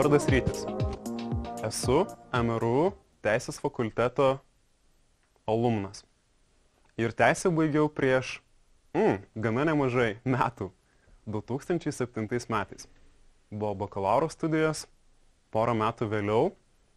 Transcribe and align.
vardas 0.00 0.24
Rytis. 0.32 0.62
Esu 1.60 2.06
MRU 2.32 2.94
Teisės 3.20 3.58
fakulteto 3.60 4.38
alumnas. 5.44 6.06
Ir 6.96 7.12
teisę 7.12 7.50
baigiau 7.52 7.90
prieš 7.92 8.38
mm, 8.96 9.18
gana 9.44 9.66
nemažai 9.68 10.14
metų, 10.24 10.70
2007 11.28 12.24
metais. 12.48 12.88
Buvo 13.52 13.74
bakalauro 13.84 14.30
studijos, 14.32 14.86
porą 15.52 15.76
metų 15.76 16.08
vėliau 16.14 16.48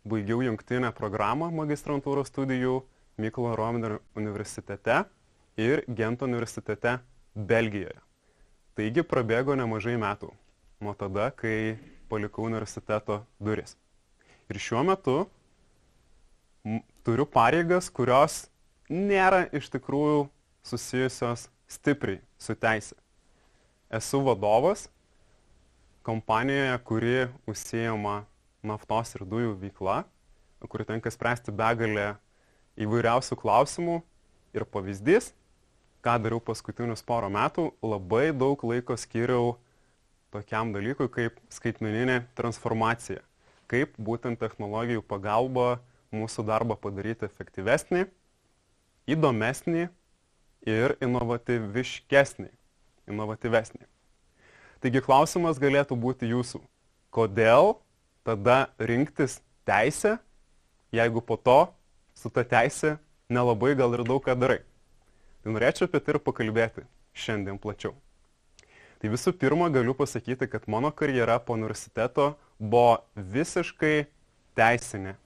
baigiau 0.07 0.39
jungtinę 0.47 0.95
programą 0.95 1.51
magistrantūros 1.59 2.31
studijų 2.31 2.85
Mykolo 3.19 3.57
Romerio 3.59 3.99
universitete 4.15 5.01
ir 5.59 5.83
Gento 5.91 6.23
universitete 6.23 7.01
Belgijoje. 7.35 7.99
Taigi 8.79 9.03
prabėgo 9.03 9.59
nemažai 9.59 9.99
metų 9.99 10.31
nuo 10.79 10.95
tada, 10.95 11.33
kai 11.35 11.75
palikau 12.09 12.45
universiteto 12.47 13.21
duris. 13.39 13.77
Ir 14.51 14.59
šiuo 14.59 14.83
metu 14.87 15.17
turiu 17.03 17.25
pareigas, 17.27 17.89
kurios 17.91 18.47
nėra 18.91 19.45
iš 19.55 19.69
tikrųjų 19.73 20.27
susijusios 20.63 21.47
stipriai 21.67 22.21
su 22.39 22.55
teisė. 22.55 22.95
Esu 23.93 24.21
vadovas 24.25 24.87
kompanijoje, 26.03 26.77
kuri 26.87 27.17
užsijama 27.47 28.23
naftos 28.63 29.13
ir 29.15 29.25
dujų 29.27 29.55
veikla, 29.59 30.03
kuri 30.67 30.87
tenka 30.87 31.11
spręsti 31.11 31.51
begalę 31.55 32.13
įvairiausių 32.79 33.37
klausimų 33.39 33.99
ir 34.55 34.65
pavyzdys, 34.65 35.31
ką 36.03 36.17
dariau 36.23 36.41
paskutinius 36.43 37.03
porą 37.05 37.29
metų, 37.31 37.69
labai 37.83 38.31
daug 38.35 38.63
laiko 38.67 38.95
skiriau 38.99 39.55
tokiam 40.33 40.73
dalykui 40.73 41.09
kaip 41.13 41.37
skaitmeninė 41.53 42.23
transformacija. 42.37 43.21
Kaip 43.71 43.93
būtent 43.97 44.41
technologijų 44.41 45.03
pagalba 45.05 45.77
mūsų 46.13 46.45
darbą 46.45 46.77
padaryti 46.77 47.25
efektyvesnį, 47.25 48.05
įdomesnį 49.09 49.87
ir 50.69 50.95
inovatyviškesnį, 51.03 52.49
inovatyvesnį. 53.09 53.85
Taigi 54.83 55.01
klausimas 55.03 55.59
galėtų 55.63 55.95
būti 55.99 56.29
jūsų. 56.33 56.59
Kodėl 57.13 57.77
tada 58.27 58.73
rinktis 58.79 59.39
teisę, 59.67 60.17
jeigu 60.91 61.23
po 61.23 61.37
to 61.39 61.59
su 62.17 62.31
ta 62.33 62.43
teisė 62.43 62.97
nelabai 63.31 63.73
gal 63.79 63.95
ir 63.95 64.03
daug 64.07 64.23
ką 64.23 64.35
darai? 64.39 64.61
Tai 65.43 65.55
norėčiau 65.55 65.87
apie 65.87 66.03
tai 66.03 66.15
ir 66.15 66.23
pakalbėti 66.23 66.87
šiandien 67.15 67.59
plačiau. 67.59 67.95
Tai 69.03 69.09
visų 69.11 69.33
pirma 69.35 69.65
galiu 69.67 69.91
pasakyti, 69.99 70.47
kad 70.47 70.63
mano 70.71 70.87
karjera 70.95 71.35
po 71.43 71.57
universiteto 71.57 72.37
buvo 72.55 73.01
visiškai 73.19 74.05
teisinė. 74.55 75.17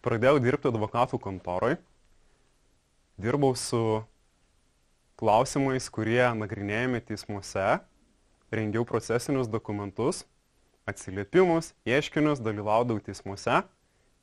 Pradėjau 0.00 0.38
dirbti 0.40 0.70
advokatų 0.70 1.20
kontoroj, 1.20 1.74
dirbau 3.20 3.52
su 3.60 3.82
klausimais, 5.20 5.90
kurie 5.92 6.22
nagrinėjami 6.40 7.02
teismuose, 7.04 7.68
rengiau 8.56 8.88
procesinius 8.88 9.52
dokumentus, 9.52 10.24
atsiliepimus, 10.88 11.74
ieškinius, 11.84 12.40
dalyvaudavau 12.40 13.04
teismuose 13.04 13.60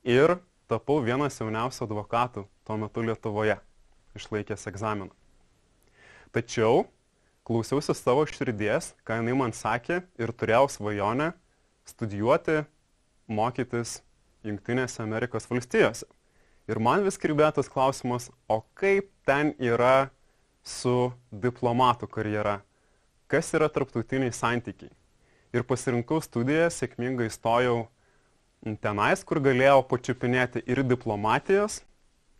ir 0.02 0.40
tapau 0.66 0.98
vienas 1.06 1.38
jauniausių 1.38 1.86
advokatų 1.86 2.48
tuo 2.66 2.82
metu 2.82 3.06
Lietuvoje, 3.06 3.60
išlaikęs 4.18 4.66
egzaminą. 4.74 5.14
Tačiau 6.34 6.88
klausiausi 7.48 7.94
savo 7.96 8.26
širdies, 8.28 8.92
ką 9.08 9.22
jinai 9.22 9.36
man 9.38 9.54
sakė 9.56 10.02
ir 10.20 10.32
turėjau 10.36 10.68
svajonę 10.68 11.32
studijuoti, 11.88 12.62
mokytis 13.28 14.02
Junktinėse 14.46 15.00
Amerikos 15.02 15.48
valstijose. 15.48 16.06
Ir 16.68 16.78
man 16.84 17.02
vis 17.06 17.16
kirbėtas 17.20 17.70
klausimas, 17.72 18.28
o 18.46 18.60
kaip 18.76 19.08
ten 19.26 19.54
yra 19.56 20.10
su 20.60 21.10
diplomatų 21.32 22.10
karjera? 22.12 22.58
Kas 23.28 23.48
yra 23.56 23.70
tarptautiniai 23.72 24.32
santykiai? 24.36 24.92
Ir 25.56 25.64
pasirinkau 25.64 26.20
studiją, 26.20 26.68
sėkmingai 26.72 27.30
įstojau 27.32 27.86
tenais, 28.84 29.24
kur 29.24 29.40
galėjau 29.40 29.80
pačiupinėti 29.88 30.62
ir 30.68 30.84
diplomatijos, 30.84 31.80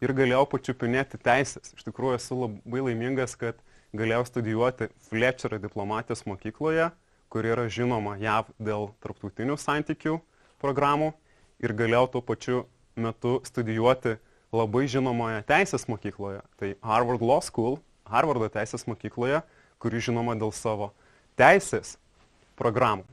ir 0.04 0.12
galėjau 0.12 0.44
pačiupinėti 0.52 1.20
teisės. 1.24 1.72
Iš 1.76 1.88
tikrųjų 1.88 2.20
esu 2.20 2.38
labai 2.44 2.84
laimingas, 2.90 3.34
kad 3.40 3.56
galėjau 3.98 4.24
studijuoti 4.28 4.88
Fletcherio 5.08 5.58
diplomatijos 5.62 6.24
mokykloje, 6.28 6.90
kuri 7.28 7.52
yra 7.52 7.66
žinoma 7.72 8.16
JAV 8.20 8.52
dėl 8.62 8.90
tarptautinių 9.02 9.58
santykių 9.60 10.16
programų 10.62 11.12
ir 11.62 11.74
galėjau 11.76 12.06
tuo 12.14 12.22
pačiu 12.24 12.62
metu 12.98 13.38
studijuoti 13.46 14.16
labai 14.54 14.86
žinomoje 14.88 15.42
teisės 15.48 15.84
mokykloje, 15.90 16.40
tai 16.56 16.74
Harvard 16.82 17.22
Law 17.22 17.42
School, 17.44 17.78
Harvardo 18.08 18.48
teisės 18.48 18.86
mokykloje, 18.88 19.42
kuri 19.78 20.00
žinoma 20.02 20.34
dėl 20.38 20.54
savo 20.56 20.92
teisės 21.38 21.96
programų. 22.58 23.04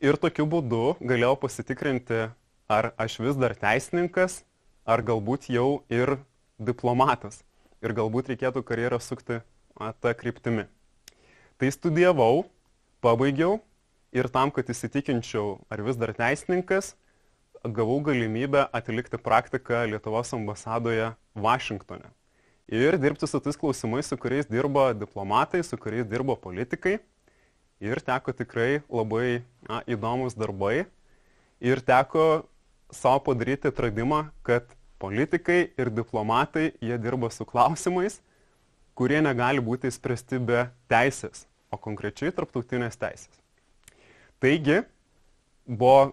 Ir 0.00 0.16
tokiu 0.16 0.46
būdu 0.48 0.96
galėjau 1.00 1.36
pasitikrinti, 1.44 2.30
ar 2.70 2.92
aš 3.00 3.18
vis 3.20 3.38
dar 3.38 3.54
teisininkas, 3.58 4.42
ar 4.88 5.04
galbūt 5.04 5.50
jau 5.52 5.82
ir 5.92 6.16
diplomatas. 6.58 7.42
Ir 7.80 7.94
galbūt 7.96 8.32
reikėtų 8.32 8.64
karjerą 8.66 8.98
sukti 9.00 9.40
tą 10.00 10.12
kryptimį. 10.16 10.66
Tai 11.60 11.68
studijavau, 11.72 12.44
pabaigiau 13.04 13.58
ir 14.12 14.28
tam, 14.32 14.52
kad 14.52 14.68
įsitikinčiau, 14.68 15.58
ar 15.72 15.82
vis 15.86 15.98
dar 16.00 16.12
teisininkas, 16.16 16.94
gavau 17.64 18.00
galimybę 18.04 18.66
atlikti 18.72 19.20
praktiką 19.20 19.84
Lietuvos 19.90 20.32
ambasadoje 20.36 21.12
Vašingtone. 21.34 22.08
Ir 22.70 22.96
dirbti 23.02 23.26
su 23.26 23.40
tais 23.42 23.58
klausimais, 23.58 24.06
su 24.06 24.16
kuriais 24.16 24.46
dirbo 24.46 24.92
diplomatai, 24.94 25.62
su 25.66 25.76
kuriais 25.76 26.06
dirbo 26.06 26.36
politikai. 26.38 27.00
Ir 27.80 27.98
teko 28.04 28.32
tikrai 28.36 28.82
labai 28.86 29.42
na, 29.66 29.80
įdomus 29.88 30.36
darbai. 30.38 30.84
Ir 31.60 31.80
teko 31.82 32.46
savo 32.92 33.24
padaryti 33.26 33.72
atradimą, 33.72 34.28
kad 34.46 34.68
politikai 35.00 35.72
ir 35.80 35.90
diplomatai, 35.90 36.70
jie 36.80 36.98
dirba 37.00 37.30
su 37.32 37.44
klausimais, 37.48 38.20
kurie 39.00 39.22
negali 39.24 39.62
būti 39.64 39.88
įspręsti 39.88 40.42
be 40.44 40.66
teisės, 40.92 41.46
o 41.72 41.78
konkrečiai 41.80 42.34
tarptautinės 42.36 43.00
teisės. 43.00 43.38
Taigi, 44.44 44.82
buvo 45.64 46.12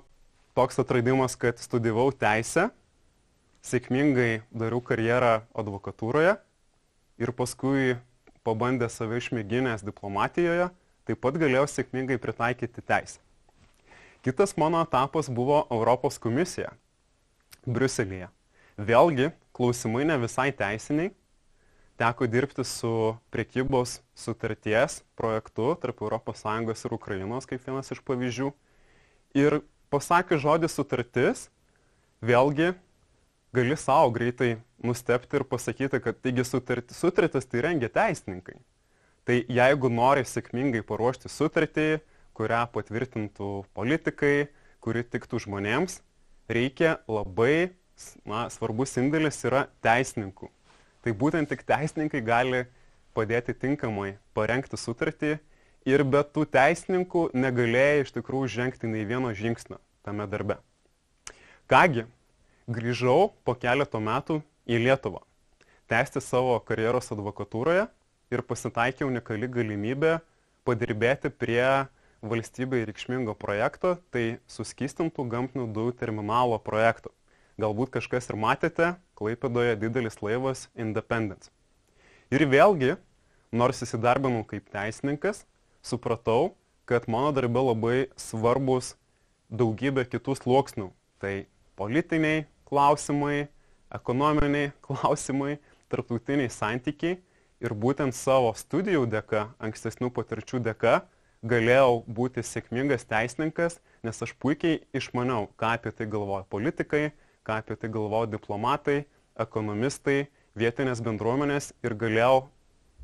toks 0.55 0.79
atradimas, 0.79 1.35
kad 1.35 1.59
studijavau 1.59 2.13
teisę, 2.15 2.69
sėkmingai 3.67 4.45
dariau 4.55 4.79
karjerą 4.79 5.41
advokatūroje 5.51 6.37
ir 7.19 7.33
paskui 7.35 7.97
pabandė 8.47 8.87
save 8.87 9.19
išmėginęs 9.19 9.83
diplomatijoje, 9.83 10.71
taip 11.03 11.23
pat 11.27 11.43
galėjau 11.43 11.67
sėkmingai 11.67 12.15
pritaikyti 12.23 12.87
teisę. 12.87 13.19
Kitas 14.23 14.55
mano 14.55 14.79
etapas 14.87 15.27
buvo 15.27 15.65
Europos 15.67 16.15
komisija 16.23 16.71
Briuselėje. 17.67 18.31
Vėlgi, 18.79 19.33
klausimai 19.51 20.07
ne 20.07 20.21
visai 20.23 20.53
teisiniai. 20.55 21.11
Teko 21.97 22.28
dirbti 22.30 22.63
su 22.63 23.18
priekybos 23.34 24.02
sutarties 24.13 25.02
projektu 25.18 25.72
tarp 25.81 26.02
ES 26.06 26.85
ir 26.85 26.94
Ukrainos 26.94 27.50
kaip 27.50 27.63
vienas 27.66 27.90
iš 27.91 28.03
pavyzdžių. 28.06 28.52
Ir 29.34 29.62
pasakius 29.90 30.44
žodį 30.44 30.69
sutartis, 30.69 31.47
vėlgi 32.22 32.75
gali 33.53 33.78
savo 33.78 34.12
greitai 34.13 34.58
nustepti 34.84 35.40
ir 35.40 35.44
pasakyti, 35.44 35.99
kad 35.99 36.20
taigi 36.22 36.46
sutartis, 36.46 36.97
sutartis 36.97 37.49
tai 37.49 37.64
rengia 37.66 37.90
teisininkai. 37.90 38.59
Tai 39.26 39.38
jeigu 39.50 39.90
nori 39.90 40.22
sėkmingai 40.22 40.84
paruošti 40.85 41.32
sutartį, 41.34 41.88
kurią 42.38 42.61
patvirtintų 42.72 43.50
politikai, 43.73 44.52
kuri 44.85 45.02
tiktų 45.02 45.41
žmonėms, 45.47 46.02
reikia 46.47 47.00
labai 47.09 47.73
na, 48.22 48.46
svarbus 48.53 48.93
indėlis 49.02 49.41
yra 49.50 49.66
teisininkų. 49.82 50.52
Tai 51.07 51.13
būtent 51.15 51.47
tik 51.47 51.61
teisininkai 51.63 52.19
gali 52.19 52.65
padėti 53.15 53.53
tinkamai 53.55 54.17
parengti 54.35 54.75
sutartį 54.75 55.37
ir 55.87 56.01
be 56.03 56.19
tų 56.35 56.43
teisininkų 56.51 57.21
negalėjai 57.31 58.01
iš 58.01 58.11
tikrųjų 58.17 58.49
žengti 58.57 58.89
nei 58.91 59.05
vieno 59.07 59.31
žingsnio 59.31 59.77
tame 60.03 60.27
darbe. 60.27 60.57
Kągi, 61.71 62.03
grįžau 62.67 63.31
po 63.47 63.55
keleto 63.55 64.03
metų 64.03 64.41
į 64.67 64.81
Lietuvą, 64.83 65.23
tęsti 65.87 66.19
savo 66.19 66.59
karjeros 66.67 67.07
advokatūroje 67.15 67.87
ir 68.35 68.43
pasitaikė 68.51 69.07
unikali 69.07 69.47
galimybė 69.47 70.17
padirbėti 70.67 71.31
prie 71.31 71.87
valstybei 72.19 72.83
reikšmingo 72.83 73.39
projekto, 73.39 73.95
tai 74.11 74.41
suskistintų 74.51 75.23
gamtinių 75.31 75.71
dujų 75.71 75.95
terminalo 76.03 76.59
projekto. 76.59 77.15
Galbūt 77.57 77.89
kažkas 77.95 78.29
ir 78.29 78.37
matėte, 78.37 78.91
Klaipėdoje 79.17 79.73
didelis 79.81 80.19
laivas 80.21 80.67
Independence. 80.77 81.49
Ir 82.29 82.45
vėlgi, 82.45 82.91
nors 83.49 83.81
įsidarbinau 83.81 84.43
kaip 84.45 84.67
teisininkas, 84.69 85.41
supratau, 85.81 86.53
kad 86.85 87.09
mano 87.09 87.31
darbe 87.33 87.63
labai 87.65 87.97
svarbus 88.13 88.93
daugybę 89.49 90.05
kitų 90.05 90.37
sluoksnių. 90.37 90.91
Tai 91.17 91.33
politiniai 91.79 92.45
klausimai, 92.69 93.47
ekonominiai 93.89 94.71
klausimai, 94.85 95.57
tarptautiniai 95.89 96.53
santykiai 96.53 97.17
ir 97.63 97.73
būtent 97.73 98.13
savo 98.13 98.53
studijų 98.53 99.07
dėka, 99.09 99.47
ankstesnių 99.57 100.13
patirčių 100.13 100.61
dėka 100.61 100.99
galėjau 101.41 102.03
būti 102.05 102.43
sėkmingas 102.45 103.05
teisininkas, 103.09 103.79
nes 104.05 104.21
aš 104.21 104.33
puikiai 104.41 104.83
išmaniau, 104.93 105.49
ką 105.57 105.77
apie 105.77 105.93
tai 105.95 106.05
galvoja 106.09 106.45
politikai, 106.49 107.09
ką 107.47 107.61
apie 107.61 107.78
tai 107.79 107.90
galvoja 107.94 108.29
diplomatai, 108.34 109.05
ekonomistai, 109.40 110.28
vietinės 110.58 111.02
bendruomenės 111.05 111.72
ir 111.85 111.96
galėjau 111.96 112.47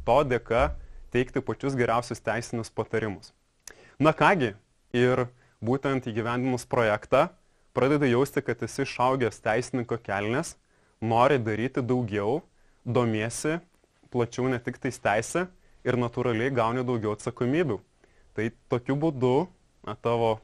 to 0.07 0.17
dėka 0.27 0.65
teikti 1.13 1.43
pačius 1.45 1.77
geriausius 1.79 2.23
teisinius 2.25 2.73
patarimus. 2.73 3.31
Na 4.01 4.11
kągi, 4.17 4.53
ir 4.93 5.27
būtent 5.63 6.09
įgyvendimus 6.09 6.65
projektą 6.69 7.27
pradeda 7.73 8.09
jausti, 8.09 8.41
kad 8.45 8.61
esi 8.65 8.83
išaugęs 8.83 9.39
teisininko 9.45 9.99
kelnes, 10.03 10.55
nori 11.01 11.39
daryti 11.39 11.83
daugiau, 11.85 12.41
domiesi 12.83 13.59
plačiau 14.13 14.49
ne 14.51 14.59
tik 14.61 14.77
tais 14.81 14.99
teisė 14.99 15.47
ir 15.87 15.97
natūraliai 15.99 16.53
gauni 16.53 16.83
daugiau 16.85 17.15
atsakomybių. 17.17 17.79
Tai 18.33 18.49
tokiu 18.69 18.97
būdu 18.99 19.33
na, 19.85 19.95
tavo 19.95 20.37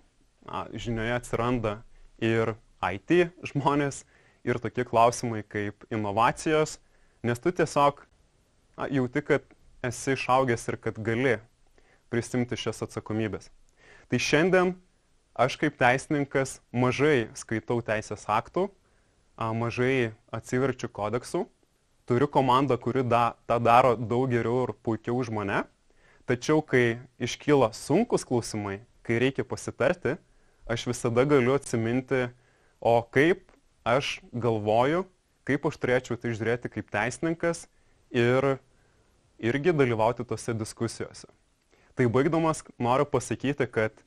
na, 0.45 0.65
žinioje 0.73 1.15
atsiranda 1.17 1.75
ir 2.21 2.55
IT 2.83 3.31
žmonės, 3.51 4.03
ir 4.43 4.59
tokie 4.59 4.85
klausimai 4.87 5.43
kaip 5.43 5.85
inovacijos, 5.91 6.77
nes 7.23 7.39
tu 7.39 7.51
tiesiog 7.51 8.03
na, 8.77 8.87
jauti, 8.87 9.23
kad 9.25 9.45
esi 9.83 10.15
išaugęs 10.15 10.67
ir 10.71 10.79
kad 10.81 10.99
gali 11.03 11.37
prisimti 12.09 12.57
šias 12.57 12.83
atsakomybės. 12.87 13.49
Tai 14.09 14.19
šiandien 14.19 14.73
aš 15.39 15.59
kaip 15.61 15.77
teisininkas 15.79 16.59
mažai 16.71 17.29
skaitau 17.37 17.79
teisės 17.85 18.25
aktų, 18.27 18.67
mažai 19.37 20.11
atsiverčiu 20.35 20.89
kodeksų, 20.91 21.45
turiu 22.09 22.27
komandą, 22.27 22.79
kuri 22.81 23.05
da, 23.05 23.35
tą 23.47 23.59
daro 23.61 23.93
daug 23.95 24.31
geriau 24.31 24.65
ir 24.65 24.73
puikiau 24.83 25.19
už 25.21 25.29
mane, 25.31 25.61
tačiau 26.27 26.63
kai 26.65 26.99
iškyla 27.21 27.71
sunkus 27.77 28.25
klausimai, 28.27 28.81
kai 29.05 29.21
reikia 29.21 29.45
pasitarti, 29.47 30.17
aš 30.69 30.89
visada 30.89 31.23
galiu 31.29 31.55
atsiminti, 31.55 32.27
o 32.81 33.01
kaip 33.11 33.45
aš 33.87 34.19
galvoju, 34.31 35.05
kaip 35.47 35.65
aš 35.65 35.77
turėčiau 35.81 36.17
tai 36.19 36.33
žiūrėti 36.35 36.71
kaip 36.71 36.89
teisininkas 36.93 37.67
ir 38.11 38.57
irgi 39.39 39.73
dalyvauti 39.75 40.25
tose 40.27 40.53
diskusijose. 40.53 41.27
Tai 41.95 42.07
baigdamas 42.07 42.63
noriu 42.79 43.07
pasakyti, 43.07 43.67
kad 43.67 44.03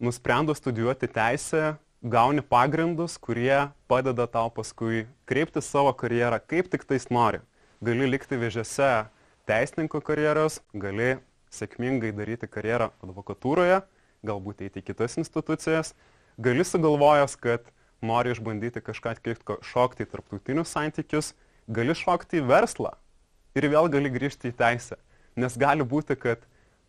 nusprendus 0.00 0.60
studijuoti 0.62 1.08
teisę, 1.12 1.74
gauni 2.04 2.44
pagrindus, 2.44 3.16
kurie 3.18 3.68
padeda 3.88 4.26
tau 4.28 4.50
paskui 4.52 5.06
kreipti 5.28 5.62
savo 5.64 5.92
karjerą 5.96 6.40
kaip 6.46 6.68
tik 6.72 6.84
tais 6.88 7.08
nori. 7.12 7.40
Gali 7.84 8.08
likti 8.08 8.36
vėžėse 8.40 9.06
teisininko 9.48 10.00
karjeros, 10.04 10.60
gali 10.72 11.18
sėkmingai 11.52 12.12
daryti 12.16 12.48
karjerą 12.48 12.90
advokatūroje, 13.04 13.82
galbūt 14.24 14.64
eiti 14.64 14.80
į 14.80 14.88
kitas 14.90 15.16
institucijas, 15.20 15.94
gali 16.40 16.64
sugalvojęs, 16.64 17.36
kad 17.40 17.68
nori 18.04 18.34
išbandyti 18.34 18.82
kažką 18.84 19.16
kitko, 19.24 19.58
šokti 19.64 20.04
į 20.04 20.10
tarptautinius 20.12 20.72
santykius, 20.74 21.32
gali 21.68 21.96
šokti 21.96 22.42
į 22.42 22.46
verslą 22.48 22.94
ir 23.56 23.68
vėl 23.72 23.88
gali 23.92 24.12
grįžti 24.12 24.50
į 24.52 24.58
teisę. 24.58 24.98
Nes 25.36 25.56
gali 25.58 25.86
būti, 25.86 26.16
kad 26.18 26.42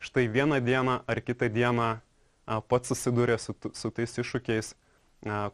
štai 0.03 0.27
vieną 0.29 0.59
dieną 0.61 0.99
ar 1.07 1.21
kitą 1.21 1.49
dieną 1.49 1.95
pats 2.69 2.91
susiduria 2.91 3.37
su, 3.41 3.55
su 3.73 3.89
tais 3.89 4.19
iššūkiais, 4.21 4.73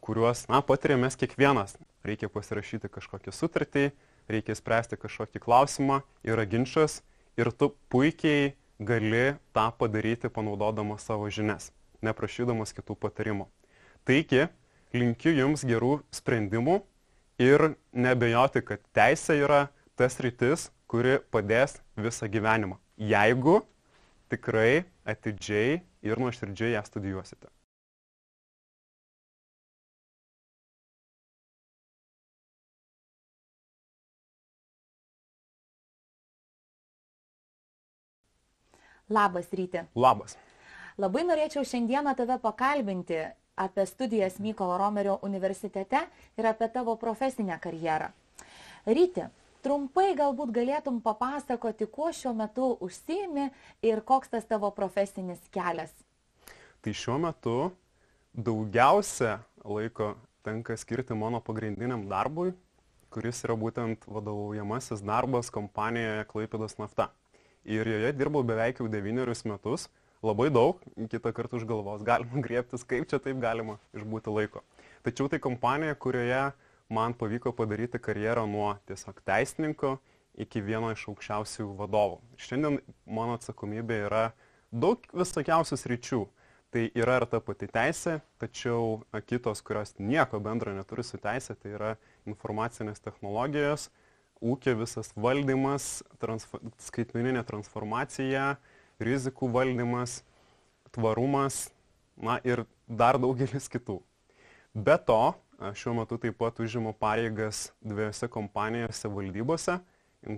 kuriuos, 0.03 0.47
na, 0.51 0.59
patiriam 0.65 1.05
mes 1.05 1.15
kiekvienas. 1.15 1.77
Reikia 2.03 2.27
pasirašyti 2.33 2.89
kažkokią 2.91 3.31
sutartį, 3.35 3.91
reikia 4.31 4.55
spręsti 4.57 4.97
kažkokį 4.99 5.39
klausimą, 5.43 6.01
yra 6.27 6.47
ginčas 6.49 7.01
ir 7.39 7.51
tu 7.53 7.71
puikiai 7.93 8.55
gali 8.81 9.37
tą 9.53 9.69
padaryti 9.77 10.31
panaudodamas 10.33 11.05
savo 11.05 11.29
žinias, 11.29 11.69
neprašydamas 12.01 12.73
kitų 12.73 12.97
patarimų. 12.97 13.47
Taigi, 14.07 14.47
linkiu 14.95 15.33
Jums 15.35 15.63
gerų 15.67 15.99
sprendimų 16.13 16.81
ir 17.41 17.71
nebejoti, 17.93 18.63
kad 18.65 18.83
teisė 18.95 19.39
yra 19.45 19.61
tas 19.99 20.19
rytis, 20.23 20.69
kuri 20.91 21.19
padės 21.31 21.79
visą 21.95 22.27
gyvenimą. 22.31 22.77
Jeigu 22.97 23.61
tikrai 24.31 24.83
atidžiai 25.07 25.81
ir 26.05 26.21
nuoširdžiai 26.21 26.75
ją 26.75 26.85
studijuosite. 26.88 27.49
Labas 39.11 39.51
ryti. 39.51 39.83
Labas. 39.95 40.37
Labai 41.01 41.23
norėčiau 41.27 41.65
šiandieną 41.67 42.13
tave 42.15 42.37
pakalbinti 42.39 43.19
apie 43.56 43.86
studijas 43.86 44.39
Mykolo 44.39 44.77
Romerio 44.77 45.19
universitete 45.21 46.06
ir 46.38 46.48
apie 46.48 46.69
tavo 46.69 46.95
profesinę 46.95 47.59
karjerą. 47.59 48.09
Ryti, 48.86 49.27
Trumpai 49.62 50.15
galbūt 50.18 50.50
galėtum 50.56 50.98
papasakoti, 51.06 51.86
kuo 51.86 52.09
šiuo 52.09 52.33
metu 52.33 52.71
užsiimi 52.81 53.51
ir 53.86 54.01
koks 54.01 54.31
tas 54.33 54.48
tavo 54.50 54.71
profesinis 54.74 55.42
kelias. 55.53 55.94
Tai 56.81 56.94
šiuo 56.98 57.19
metu 57.21 57.56
daugiausia 58.33 59.38
laiko 59.62 60.15
tenka 60.42 60.74
skirti 60.77 61.13
mano 61.13 61.44
pagrindiniam 61.45 62.07
darbui, 62.09 62.56
kuris 63.13 63.44
yra 63.45 63.54
būtent 63.59 64.07
vadovaujamasis 64.09 65.06
darbas 65.06 65.54
kompanijoje 65.54 66.25
Klaipėdas 66.31 66.80
nafta. 66.81 67.12
Ir 67.62 67.86
joje 67.86 68.15
dirbau 68.18 68.42
beveik 68.42 68.81
jau 68.81 68.89
devynerius 68.89 69.45
metus, 69.45 69.92
labai 70.25 70.50
daug, 70.53 70.81
kitą 71.09 71.33
kartą 71.33 71.57
už 71.57 71.65
galvos 71.69 72.03
galima 72.06 72.41
griebtis, 72.45 72.85
kaip 72.88 73.09
čia 73.09 73.19
taip 73.23 73.41
galima 73.41 73.77
išbūti 73.97 74.33
laiko. 74.33 74.63
Tačiau 75.06 75.29
tai 75.31 75.41
kompanija, 75.41 75.97
kurioje 75.97 76.51
man 76.91 77.15
pavyko 77.18 77.53
padaryti 77.57 78.01
karjerą 78.01 78.45
nuo 78.50 78.75
tiesiog 78.89 79.21
teisininko 79.25 79.95
iki 80.42 80.61
vieno 80.63 80.92
iš 80.94 81.07
aukščiausių 81.11 81.71
vadovų. 81.80 82.21
Šiandien 82.40 82.80
mano 83.06 83.35
atsakomybė 83.40 84.06
yra 84.07 84.28
daug 84.71 85.04
visokiausių 85.16 85.80
sričių. 85.80 86.21
Tai 86.71 86.85
yra 86.95 87.18
ir 87.19 87.25
ta 87.28 87.42
pati 87.44 87.68
teisė, 87.68 88.21
tačiau 88.40 89.01
kitos, 89.28 89.59
kurios 89.59 89.90
nieko 89.99 90.40
bendro 90.40 90.71
neturi 90.71 91.04
su 91.04 91.18
teisė, 91.19 91.57
tai 91.59 91.73
yra 91.75 91.90
informacinės 92.23 93.04
technologijos, 93.04 93.90
ūkio 94.40 94.78
visas 94.80 95.11
valdymas, 95.19 95.99
transfor 96.23 96.63
skaitmeninė 96.80 97.44
transformacija, 97.49 98.54
rizikų 99.03 99.49
valdymas, 99.53 100.21
tvarumas, 100.95 101.69
na 102.17 102.39
ir 102.47 102.65
dar 102.87 103.19
daugelis 103.21 103.69
kitų. 103.71 103.99
Be 104.71 104.95
to, 105.03 105.33
Šiuo 105.61 105.93
metu 105.93 106.17
taip 106.17 106.39
pat 106.41 106.57
užimu 106.57 106.89
pareigas 106.97 107.67
dviejose 107.85 108.25
kompanijose 108.33 109.09
valdybose. 109.13 109.75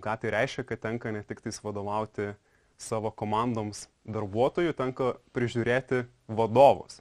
Ką 0.03 0.15
tai 0.19 0.31
reiškia, 0.35 0.65
kad 0.67 0.81
tenka 0.83 1.13
ne 1.15 1.21
tik 1.23 1.39
tais 1.45 1.61
vadovauti 1.63 2.33
savo 2.75 3.07
komandoms 3.15 3.85
darbuotojų, 4.03 4.73
tenka 4.75 5.13
prižiūrėti 5.31 6.01
vadovus. 6.27 6.99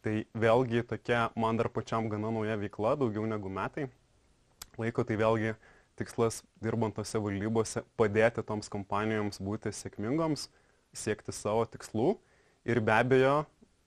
Tai 0.00 0.22
vėlgi 0.32 0.86
tokia 0.88 1.26
man 1.36 1.60
dar 1.60 1.68
pačiam 1.68 2.08
gana 2.08 2.32
nauja 2.32 2.56
veikla, 2.56 2.94
daugiau 2.96 3.28
negu 3.28 3.52
metai. 3.52 3.90
Laiko 4.80 5.04
tai 5.04 5.20
vėlgi 5.20 5.52
tikslas 6.00 6.40
dirbant 6.64 6.96
tose 6.96 7.20
valdybose 7.20 7.84
padėti 8.00 8.40
toms 8.40 8.72
kompanijoms 8.72 9.36
būti 9.44 9.68
sėkmingoms, 9.68 10.48
siekti 10.96 11.34
savo 11.34 11.64
tikslų 11.68 12.14
ir 12.70 12.80
be 12.84 12.94
abejo 12.94 13.36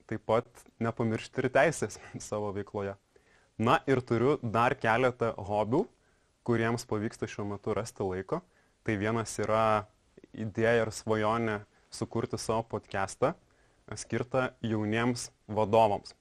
taip 0.08 0.24
pat 0.28 0.48
nepamiršti 0.84 1.44
ir 1.44 1.50
teisės 1.54 2.00
savo 2.30 2.54
veikloje. 2.56 2.96
Na 3.58 3.80
ir 3.90 4.04
turiu 4.06 4.38
dar 4.44 4.76
keletą 4.78 5.34
hobių, 5.34 5.84
kuriems 6.48 6.86
pavyksta 6.88 7.28
šiuo 7.28 7.48
metu 7.56 7.74
rasti 7.76 8.06
laiko. 8.06 8.44
Tai 8.86 8.96
vienas 9.02 9.34
yra 9.42 9.88
idėja 10.32 10.86
ir 10.86 10.94
svajonė 10.96 11.58
sukurti 11.92 12.38
savo 12.40 12.64
podcastą 12.70 13.34
skirtą 13.96 14.50
jauniems 14.62 15.30
vadovams. 15.48 16.14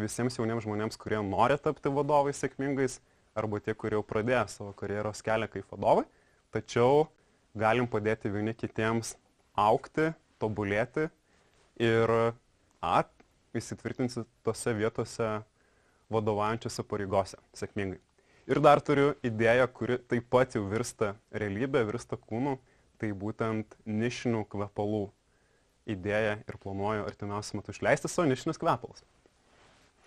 Visiems 0.00 0.36
jauniems 0.40 0.64
žmonėms, 0.64 0.98
kurie 0.98 1.20
nori 1.22 1.56
tapti 1.62 1.92
vadovais 1.92 2.40
sėkmingais 2.40 2.98
arba 3.38 3.60
tie, 3.62 3.74
kurie 3.78 3.98
jau 3.98 4.04
pradėjo 4.06 4.46
savo 4.50 4.72
karjeros 4.76 5.22
kelią 5.22 5.48
kaip 5.52 5.70
vadovai, 5.70 6.04
tačiau 6.54 7.06
galim 7.54 7.86
padėti 7.90 8.32
vieni 8.32 8.54
kitiems 8.56 9.14
aukti, 9.54 10.12
tobulėti 10.42 11.08
ir 11.80 12.12
at, 12.84 13.10
įsitvirtinti 13.54 14.24
tose 14.46 14.74
vietose, 14.76 15.30
vadovaujančiose 16.12 16.84
pareigose 16.86 17.38
sėkmingai. 17.56 18.00
Ir 18.50 18.60
dar 18.60 18.82
turiu 18.84 19.14
idėją, 19.24 19.66
kuri 19.72 19.98
taip 20.10 20.26
pat 20.28 20.56
jau 20.56 20.66
virsta 20.68 21.14
realybė, 21.32 21.84
virsta 21.88 22.18
kūnu, 22.20 22.58
tai 23.00 23.14
būtent 23.16 23.78
nišinių 23.88 24.44
kvepalų 24.52 25.06
idėja 25.88 26.36
ir 26.44 26.58
planuoju 26.60 27.06
artimiausiu 27.08 27.58
metu 27.60 27.72
išleisti 27.72 28.10
savo 28.10 28.28
nišinius 28.28 28.60
kvepalus. 28.60 29.04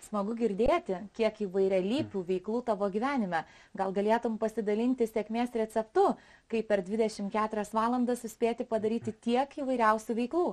Smagu 0.06 0.36
girdėti, 0.38 0.96
kiek 1.18 1.40
įvairialypių 1.44 2.22
veiklų 2.28 2.62
tavo 2.68 2.86
gyvenime. 2.92 3.42
Gal 3.76 3.92
galėtum 3.96 4.38
pasidalinti 4.38 5.08
sėkmės 5.10 5.50
receptu, 5.58 6.04
kaip 6.48 6.68
per 6.70 6.84
24 6.86 7.66
valandas 7.74 8.22
suspėti 8.22 8.64
padaryti 8.68 9.12
tiek 9.12 9.58
įvairiausių 9.58 10.16
veiklų? 10.20 10.46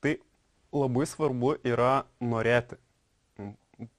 Tai 0.00 0.14
labai 0.74 1.06
svarbu 1.06 1.54
yra 1.66 1.92
norėti. 2.24 2.80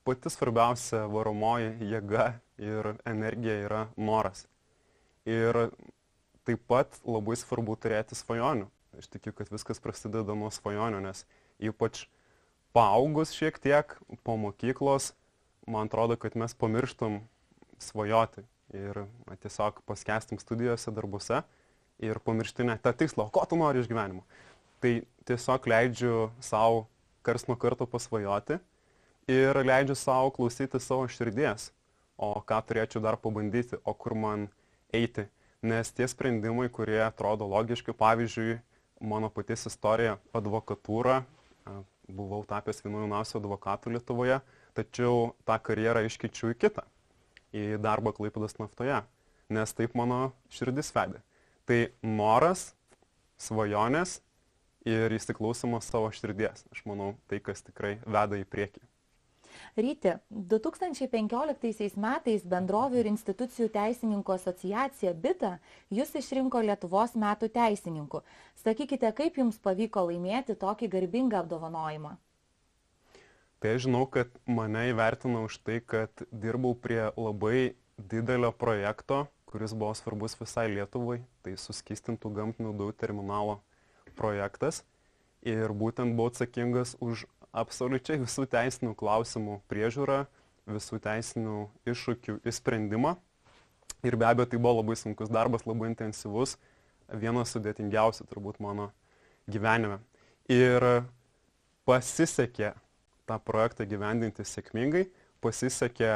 Pati 0.04 0.32
svarbiausia 0.34 1.06
varomoji 1.08 1.88
jėga 1.94 2.34
ir 2.60 2.94
energija 3.08 3.56
yra 3.64 3.86
noras. 3.96 4.44
Ir 5.30 5.70
taip 6.44 6.66
pat 6.68 7.00
labai 7.06 7.38
svarbu 7.40 7.78
turėti 7.80 8.18
svajonių. 8.18 8.68
Aš 9.00 9.08
tikiu, 9.14 9.32
kad 9.38 9.52
viskas 9.54 9.80
prasideda 9.80 10.36
nuo 10.36 10.50
svajonių, 10.52 11.00
nes 11.06 11.24
ypač 11.62 12.08
paaugus 12.74 13.34
šiek 13.36 13.60
tiek 13.62 13.96
po 14.24 14.38
mokyklos, 14.38 15.14
man 15.68 15.90
atrodo, 15.90 16.18
kad 16.18 16.36
mes 16.38 16.54
pamirštam 16.54 17.22
svajoti 17.80 18.44
ir 18.74 19.06
na, 19.26 19.36
tiesiog 19.36 19.82
paskestim 19.86 20.40
studijose, 20.40 20.92
darbuose 20.92 21.42
ir 22.00 22.20
pamiršti 22.24 22.68
net 22.68 22.84
tą 22.86 22.94
tikslą, 22.94 23.30
ko 23.34 23.46
tu 23.50 23.58
nori 23.60 23.82
iš 23.82 23.90
gyvenimo. 23.90 24.24
Tai 24.80 25.02
tiesiog 25.28 25.68
leidžiu 25.68 26.30
savo 26.44 26.86
kars 27.26 27.48
nuo 27.50 27.58
karto 27.60 27.88
pasvajoti 27.90 28.60
ir 29.30 29.60
leidžiu 29.66 29.98
savo 29.98 30.32
klausyti 30.36 30.80
savo 30.80 31.08
širdies, 31.12 31.72
o 32.18 32.32
ką 32.46 32.62
turėčiau 32.68 33.04
dar 33.04 33.20
pabandyti, 33.20 33.80
o 33.84 33.94
kur 33.94 34.16
man 34.16 34.48
eiti. 34.94 35.28
Nes 35.62 35.92
tie 35.92 36.08
sprendimai, 36.08 36.70
kurie 36.72 37.02
atrodo 37.04 37.44
logiški, 37.50 37.92
pavyzdžiui, 37.92 38.62
mano 39.04 39.28
paties 39.34 39.66
istorija, 39.68 40.16
advokatūra, 40.36 41.18
buvau 42.16 42.44
tapęs 42.48 42.84
vienu 42.84 43.04
jauniausių 43.04 43.40
advokatų 43.40 43.94
Lietuvoje, 43.96 44.40
tačiau 44.78 45.32
tą 45.48 45.58
karjerą 45.64 46.04
iškeičiu 46.08 46.54
į 46.54 46.60
kitą, 46.60 46.86
į 47.56 47.66
darbą 47.84 48.14
Klaipėdas 48.18 48.58
naftoje, 48.60 49.02
nes 49.54 49.76
taip 49.78 49.96
mano 49.98 50.32
širdis 50.54 50.92
vedė. 50.96 51.22
Tai 51.70 51.80
noras, 52.02 52.72
svajonės 53.40 54.20
ir 54.90 55.14
įsiklausimas 55.16 55.90
savo 55.90 56.10
širdies. 56.14 56.66
Aš 56.74 56.86
manau, 56.90 57.14
tai, 57.30 57.42
kas 57.44 57.64
tikrai 57.66 57.98
veda 58.06 58.40
į 58.40 58.48
priekį. 58.50 58.89
Ryti, 59.78 60.16
2015 60.30 61.98
metais 62.00 62.46
bendrovių 62.46 63.02
ir 63.02 63.12
institucijų 63.12 63.70
teisininkų 63.74 64.36
asociacija 64.36 65.14
BITA 65.14 65.58
jūs 65.94 66.16
išrinko 66.20 66.62
Lietuvos 66.66 67.16
metų 67.20 67.52
teisininku. 67.54 68.24
Sakykite, 68.64 69.12
kaip 69.16 69.38
jums 69.40 69.60
pavyko 69.62 70.08
laimėti 70.10 70.58
tokį 70.60 70.92
garbingą 70.96 71.44
apdovanojimą? 71.44 72.18
Tai 73.60 73.74
aš 73.76 73.90
žinau, 73.90 74.06
kad 74.08 74.32
mane 74.48 74.86
įvertino 74.94 75.44
už 75.44 75.58
tai, 75.68 75.82
kad 75.84 76.24
dirbau 76.32 76.72
prie 76.80 77.10
labai 77.20 77.76
didelio 78.00 78.54
projekto, 78.56 79.26
kuris 79.52 79.74
buvo 79.76 79.92
svarbus 79.98 80.38
visai 80.40 80.70
Lietuvai, 80.72 81.20
tai 81.44 81.58
suskistintų 81.60 82.32
gamtinių 82.38 82.72
dujų 82.80 82.96
terminalo 83.02 83.58
projektas. 84.16 84.86
Ir 85.44 85.72
būtent 85.76 86.16
buvau 86.16 86.32
atsakingas 86.32 86.96
už 87.04 87.26
absoliučiai 87.56 88.20
visų 88.22 88.46
teisinių 88.50 88.94
klausimų 89.00 89.60
priežiūrą, 89.72 90.24
visų 90.70 91.00
teisinių 91.04 91.64
iššūkių 91.90 92.40
įsprendimą. 92.50 93.16
Ir 94.06 94.16
be 94.16 94.28
abejo, 94.30 94.48
tai 94.52 94.60
buvo 94.62 94.80
labai 94.80 94.96
sunkus 94.96 95.32
darbas, 95.34 95.66
labai 95.68 95.90
intensyvus, 95.92 96.56
vienas 97.10 97.52
sudėtingiausių 97.56 98.28
turbūt 98.30 98.62
mano 98.64 98.92
gyvenime. 99.50 100.00
Ir 100.50 100.86
pasisekė 101.90 102.74
tą 103.30 103.40
projektą 103.46 103.86
gyvendinti 103.90 104.46
sėkmingai, 104.46 105.08
pasisekė 105.44 106.14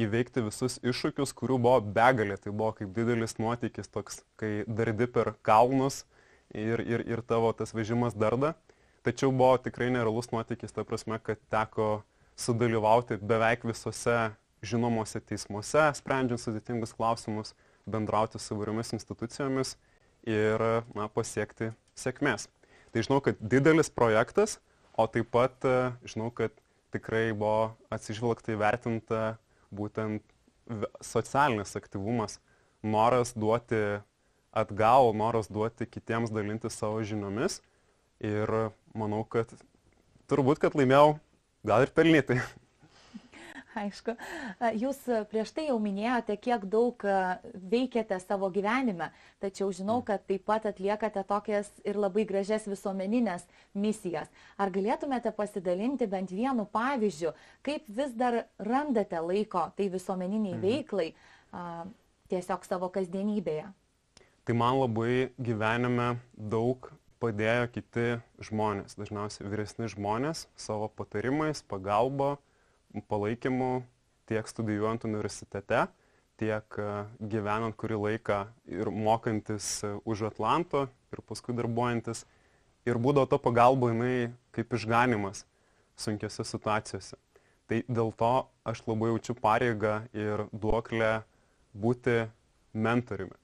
įveikti 0.00 0.44
visus 0.46 0.78
iššūkius, 0.86 1.34
kurių 1.36 1.58
buvo 1.62 1.80
begalė. 1.84 2.38
Tai 2.40 2.52
buvo 2.52 2.72
kaip 2.78 2.92
didelis 2.96 3.36
nuotykis 3.40 3.90
toks, 3.92 4.22
kai 4.40 4.64
dardi 4.66 5.08
per 5.10 5.34
kalnus 5.46 6.04
ir, 6.54 6.82
ir, 6.82 7.04
ir 7.06 7.22
tavo 7.26 7.52
tas 7.56 7.74
vežimas 7.76 8.16
darda. 8.16 8.54
Tačiau 9.06 9.32
buvo 9.32 9.56
tikrai 9.64 9.88
nerealus 9.94 10.28
nuotykis, 10.32 10.74
ta 10.76 10.84
prasme, 10.84 11.16
kad 11.24 11.40
teko 11.52 12.02
sudalyvauti 12.40 13.16
beveik 13.24 13.64
visose 13.64 14.16
žinomose 14.64 15.22
teismuose, 15.24 15.86
sprendžiant 15.96 16.40
sudėtingus 16.42 16.92
klausimus, 16.96 17.54
bendrauti 17.88 18.40
su 18.40 18.54
įvairiomis 18.54 18.92
institucijomis 18.98 19.76
ir 20.28 20.60
na, 20.92 21.08
pasiekti 21.08 21.70
sėkmės. 21.96 22.48
Tai 22.92 23.04
žinau, 23.06 23.20
kad 23.24 23.40
didelis 23.40 23.88
projektas, 23.92 24.58
o 24.98 25.06
taip 25.08 25.30
pat 25.32 25.64
žinau, 26.04 26.28
kad 26.34 26.52
tikrai 26.92 27.30
buvo 27.32 27.72
atsižvelgta 27.94 28.52
įvertinta 28.56 29.22
būtent 29.72 30.24
socialinis 31.04 31.76
aktyvumas, 31.78 32.38
noras 32.82 33.32
duoti 33.32 34.00
atgal, 34.50 35.12
noras 35.14 35.48
duoti 35.50 35.86
kitiems 35.86 36.32
dalinti 36.34 36.70
savo 36.72 37.02
žiniomis 37.06 37.60
ir 38.20 38.50
manau, 38.96 39.24
kad 39.24 39.52
turbūt, 40.30 40.60
kad 40.62 40.76
laimėjau, 40.78 41.18
gal 41.66 41.86
ir 41.86 41.94
pelnytai. 41.94 42.40
Aišku, 43.78 44.16
jūs 44.82 44.98
prieš 45.30 45.52
tai 45.54 45.68
jau 45.68 45.76
minėjote, 45.82 46.34
kiek 46.42 46.64
daug 46.72 47.04
veikiate 47.70 48.18
savo 48.18 48.48
gyvenime, 48.50 49.10
tačiau 49.42 49.70
žinau, 49.74 50.00
kad 50.06 50.24
taip 50.26 50.42
pat 50.48 50.66
atliekate 50.66 51.22
tokias 51.28 51.70
ir 51.86 51.98
labai 52.00 52.24
gražias 52.26 52.66
visuomeninės 52.66 53.46
misijas. 53.78 54.26
Ar 54.58 54.74
galėtumėte 54.74 55.30
pasidalinti 55.36 56.10
bent 56.10 56.34
vienu 56.34 56.66
pavyzdžiu, 56.74 57.30
kaip 57.66 57.86
vis 57.86 58.10
dar 58.18 58.42
randate 58.58 59.22
laiko 59.22 59.68
tai 59.78 59.86
visuomeniniai 59.92 60.56
mhm. 60.56 60.64
veiklai 60.66 61.12
tiesiog 62.30 62.66
savo 62.66 62.90
kasdienybėje? 62.90 63.68
Tai 64.44 64.56
man 64.58 64.80
labai 64.80 65.30
gyvenime 65.38 66.16
daug 66.34 66.90
padėjo 67.20 67.68
kiti 67.74 68.06
žmonės, 68.48 68.96
dažniausiai 68.98 69.48
vyresni 69.52 69.88
žmonės 69.92 70.46
savo 70.58 70.88
patarimais, 70.96 71.62
pagalba, 71.68 72.38
palaikymu 73.10 73.82
tiek 74.30 74.48
studijuojant 74.48 75.04
universitete, 75.08 75.86
tiek 76.40 76.78
e, 76.80 76.88
gyvenant 77.20 77.76
kurį 77.76 77.98
laiką 78.06 78.40
ir 78.72 78.90
mokantis 78.90 79.80
e, 79.84 79.92
už 80.08 80.30
Atlanto 80.30 80.86
ir 81.12 81.22
paskui 81.28 81.54
darbuojantis. 81.56 82.24
Ir 82.88 82.96
būdavo 82.96 83.28
ta 83.28 83.36
pagalba 83.42 83.90
jinai 83.90 84.30
kaip 84.56 84.72
išganimas 84.78 85.44
sunkiose 86.00 86.46
situacijose. 86.48 87.18
Tai 87.68 87.82
dėl 87.86 88.14
to 88.16 88.32
aš 88.66 88.80
labai 88.88 89.12
jaučiu 89.12 89.36
pareigą 89.36 90.00
ir 90.16 90.46
duoklę 90.50 91.20
būti 91.76 92.24
mentoriumi 92.72 93.36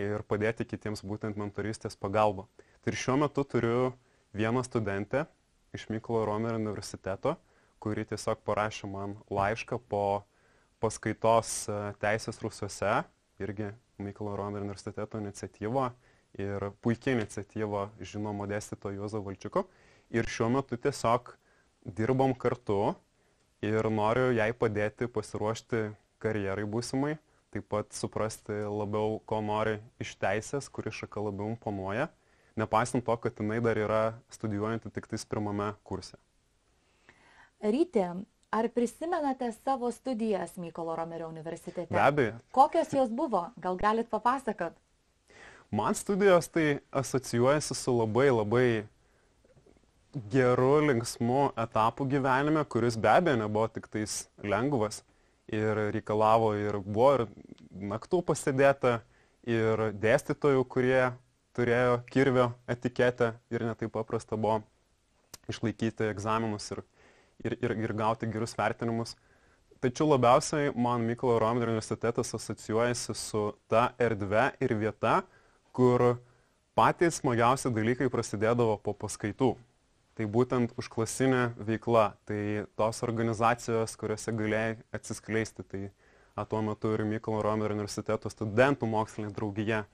ir 0.00 0.24
padėti 0.26 0.64
kitiems 0.64 1.04
būtent 1.04 1.36
mentorystės 1.38 1.98
pagalba. 2.00 2.48
Tai 2.80 2.94
ir 2.94 2.96
šiuo 2.96 3.18
metu 3.20 3.42
turiu 3.44 3.92
vieną 4.32 4.62
studentę 4.64 5.26
iš 5.76 5.82
Mykolo 5.92 6.24
Romerio 6.24 6.56
universiteto, 6.56 7.34
kuri 7.76 8.06
tiesiog 8.08 8.38
parašė 8.46 8.88
man 8.88 9.18
laišką 9.28 9.76
po 9.92 10.22
paskaitos 10.80 11.50
e, 11.68 11.74
Teisės 12.00 12.38
Rusiuose, 12.40 13.02
irgi 13.36 13.66
Mykolo 14.00 14.32
Romerio 14.38 14.64
universiteto 14.64 15.20
iniciatyva 15.20 15.90
ir 16.40 16.64
puikia 16.80 17.12
iniciatyva 17.18 17.82
žinomo 18.00 18.46
dėstytojo 18.48 19.02
Juozo 19.02 19.20
Valčiuko. 19.26 19.66
Ir 20.08 20.24
šiuo 20.24 20.48
metu 20.54 20.78
tiesiog 20.80 21.34
dirbam 21.84 22.32
kartu 22.32 22.94
ir 23.60 23.90
noriu 23.92 24.30
jai 24.32 24.54
padėti 24.56 25.10
pasiruošti 25.18 25.82
karjerai 26.24 26.64
būsimai, 26.64 27.18
taip 27.52 27.68
pat 27.68 27.92
suprasti 27.92 28.56
labiau, 28.64 29.20
ko 29.20 29.42
nori 29.44 29.76
iš 30.00 30.14
teisės, 30.16 30.72
kuri 30.72 30.94
šaka 30.96 31.28
labiau 31.28 31.52
imponuoja 31.52 32.08
nepaisant 32.56 33.04
to, 33.04 33.16
kad 33.16 33.38
jinai 33.38 33.60
dar 33.64 33.78
yra 33.78 34.02
studijuojanti 34.32 34.90
tik 34.94 35.06
tais 35.10 35.24
pirmame 35.26 35.72
kurse. 35.84 36.18
Rytė, 37.60 38.06
ar 38.50 38.68
prisimenate 38.74 39.50
savo 39.52 39.90
studijas 39.92 40.56
Mykolo 40.56 40.96
Romerio 40.96 41.28
universitete? 41.28 41.92
Be 41.92 42.00
abejo. 42.00 42.38
Kokios 42.52 42.92
jos 42.92 43.10
buvo? 43.10 43.46
Gal 43.60 43.76
galit 43.76 44.10
papasakot? 44.10 44.72
Man 45.70 45.94
studijos 45.94 46.48
tai 46.48 46.80
asocijuojasi 46.92 47.74
su 47.74 47.92
labai 47.98 48.30
labai 48.30 48.70
geru, 50.30 50.80
linksmu 50.86 51.52
etapu 51.56 52.04
gyvenime, 52.04 52.64
kuris 52.64 52.96
be 52.98 53.08
abejo 53.08 53.36
nebuvo 53.44 53.68
tik 53.68 53.86
tais 53.86 54.24
lengvas 54.42 55.04
ir 55.46 55.78
reikalavo 55.94 56.54
ir 56.58 56.78
buvo 56.82 57.12
ir 57.18 57.26
naktų 57.70 58.22
pasidėta, 58.26 59.00
ir 59.46 59.90
dėstytojų, 60.02 60.64
kurie 60.66 61.12
turėjo 61.56 62.00
kirvio 62.10 62.50
etiketę 62.70 63.34
ir 63.50 63.64
netaip 63.66 63.92
paprasta 63.94 64.38
buvo 64.38 64.60
išlaikyti 65.50 66.08
egzaminus 66.10 66.70
ir, 66.74 66.82
ir, 67.44 67.56
ir, 67.58 67.74
ir 67.86 67.94
gauti 67.98 68.28
gerus 68.30 68.54
vertinimus. 68.58 69.16
Tačiau 69.80 70.10
labiausiai 70.10 70.74
man 70.76 71.06
Mykolo 71.08 71.38
Romerio 71.40 71.70
universitetas 71.70 72.34
asocijuojasi 72.36 73.14
su 73.16 73.46
ta 73.68 73.90
erdve 73.98 74.50
ir 74.60 74.74
vieta, 74.76 75.22
kur 75.72 76.18
patys 76.76 77.22
smagiausi 77.22 77.72
dalykai 77.72 78.10
prasidėdavo 78.12 78.76
po 78.84 78.92
paskaitų. 78.92 79.54
Tai 80.18 80.26
būtent 80.28 80.74
užklasinė 80.76 81.54
veikla, 81.64 82.10
tai 82.28 82.66
tos 82.76 83.00
organizacijos, 83.06 83.94
kuriuose 83.96 84.34
galėjai 84.36 84.76
atsiskleisti, 84.92 85.64
tai 85.64 85.82
tuo 86.50 86.60
metu 86.64 86.92
ir 86.92 87.06
Mykolo 87.08 87.40
Romerio 87.44 87.78
universiteto 87.78 88.28
studentų 88.32 88.88
mokslinė 88.90 89.32
draugija, 89.32 89.86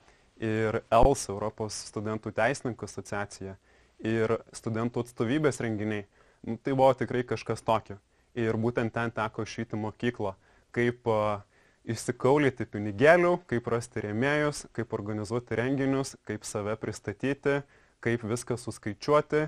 ir 0.43 0.83
ELS, 0.93 1.29
Europos 1.33 1.79
studentų 1.89 2.33
teisininkų 2.37 2.89
asociacija, 2.89 3.57
ir 4.05 4.39
studentų 4.57 5.07
atstovybės 5.07 5.61
renginiai. 5.65 6.07
Nu, 6.47 6.59
tai 6.61 6.77
buvo 6.77 6.93
tikrai 6.95 7.25
kažkas 7.27 7.65
tokio. 7.65 7.99
Ir 8.37 8.59
būtent 8.61 8.93
ten 8.93 9.11
teko 9.11 9.47
išeiti 9.47 9.79
mokyklą, 9.81 10.35
kaip 10.77 11.09
uh, 11.09 11.41
išsikaulyti 11.87 12.67
pinigėlių, 12.69 13.37
kaip 13.49 13.69
rasti 13.71 14.03
rėmėjus, 14.05 14.67
kaip 14.77 14.93
organizuoti 14.97 15.57
renginius, 15.59 16.17
kaip 16.27 16.45
save 16.45 16.75
pristatyti, 16.81 17.61
kaip 18.05 18.27
viską 18.27 18.59
suskaičiuoti, 18.61 19.47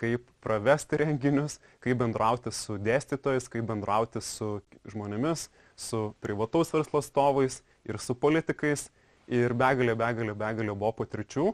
kaip 0.00 0.26
pravesti 0.44 1.00
renginius, 1.00 1.60
kaip 1.80 2.02
bendrauti 2.02 2.52
su 2.52 2.76
dėstytojais, 2.82 3.48
kaip 3.52 3.68
bendrauti 3.70 4.20
su 4.20 4.58
žmonėmis, 4.90 5.48
su 5.78 6.10
privataus 6.20 6.74
verslo 6.74 7.00
stovais 7.04 7.62
ir 7.88 8.00
su 8.02 8.18
politikais. 8.18 8.90
Ir 9.26 9.54
begalė, 9.58 9.96
begalė, 9.98 10.34
begalė 10.38 10.74
buvo 10.74 10.92
patirčių, 11.00 11.48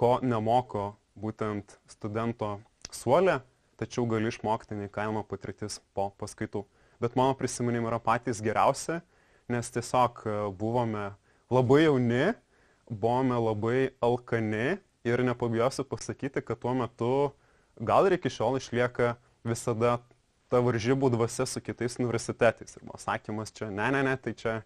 ko 0.00 0.12
nemoko 0.24 0.94
būtent 1.20 1.76
studento 1.90 2.56
suolė, 2.88 3.42
tačiau 3.76 4.06
gali 4.08 4.30
išmokti 4.30 4.78
neįkainojama 4.78 5.26
patirtis 5.28 5.80
po 5.94 6.08
paskaitų. 6.20 6.64
Bet 7.02 7.18
mano 7.18 7.34
prisiminimai 7.36 7.90
yra 7.90 8.00
patys 8.00 8.40
geriausi, 8.40 9.00
nes 9.52 9.70
tiesiog 9.74 10.22
e, 10.24 10.36
buvome 10.56 11.10
labai 11.52 11.82
jauni, 11.84 12.32
buvome 12.88 13.36
labai 13.36 13.78
alkani 14.00 14.78
ir 15.04 15.24
nepabijosiu 15.28 15.84
pasakyti, 15.84 16.40
kad 16.40 16.62
tuo 16.62 16.72
metu 16.78 17.12
gal 17.76 18.08
ir 18.08 18.16
iki 18.16 18.32
šiol 18.32 18.56
išlieka 18.60 19.14
visada 19.44 19.98
ta 20.48 20.62
varžybų 20.64 21.10
dvasia 21.12 21.46
su 21.50 21.60
kitais 21.60 21.98
universitetais. 22.00 22.78
Ir 22.78 22.86
mano 22.86 23.00
sakymas 23.02 23.52
čia, 23.52 23.68
ne, 23.68 23.90
ne, 23.92 24.04
ne, 24.06 24.16
tai 24.16 24.32
čia 24.38 24.56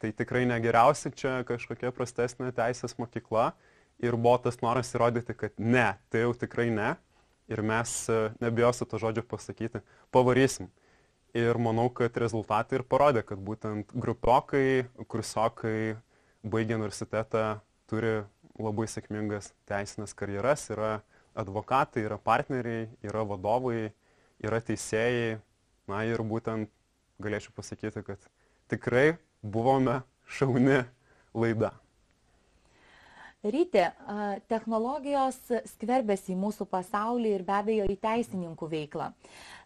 tai 0.00 0.12
tikrai 0.16 0.44
negeriausia, 0.48 1.12
čia 1.14 1.32
kažkokia 1.48 1.92
prastesnė 1.94 2.52
teisės 2.56 2.96
mokykla 3.00 3.50
ir 4.02 4.16
buvo 4.16 4.36
tas 4.44 4.60
noras 4.62 4.92
įrodyti, 4.94 5.36
kad 5.36 5.56
ne, 5.58 5.92
tai 6.12 6.24
jau 6.24 6.32
tikrai 6.36 6.68
ne. 6.72 6.94
Ir 7.46 7.62
mes, 7.62 7.90
e, 8.10 8.32
nebijosiu 8.42 8.88
to 8.90 8.98
žodžio 8.98 9.22
pasakyti, 9.22 9.78
pavarysim. 10.10 10.66
Ir 11.36 11.58
manau, 11.62 11.86
kad 11.94 12.16
rezultatai 12.18 12.80
ir 12.80 12.84
parodė, 12.88 13.22
kad 13.22 13.38
būtent 13.38 13.92
grupiokai, 13.94 14.88
kursiokai 15.06 15.94
baigę 16.42 16.78
universitetą 16.78 17.60
turi 17.86 18.24
labai 18.58 18.88
sėkmingas 18.90 19.52
teisinės 19.68 20.16
karjeras, 20.16 20.64
yra 20.74 20.96
advokatai, 21.38 22.06
yra 22.08 22.18
partneriai, 22.18 22.88
yra 23.04 23.22
vadovai, 23.28 23.92
yra 24.42 24.62
teisėjai. 24.64 25.36
Na 25.86 26.02
ir 26.02 26.18
būtent 26.26 26.72
galėčiau 27.22 27.52
pasakyti, 27.54 28.02
kad 28.02 28.24
tikrai 28.72 29.14
buvome 29.46 30.00
šauni 30.38 30.82
laida. 31.34 31.72
Rytė, 33.46 33.90
technologijos 34.50 35.36
skverbėsi 35.70 36.32
į 36.34 36.38
mūsų 36.40 36.66
pasaulį 36.70 37.34
ir 37.36 37.44
be 37.46 37.54
abejo 37.54 37.84
į 37.92 37.94
teisininkų 38.02 38.68
veiklą. 38.72 39.12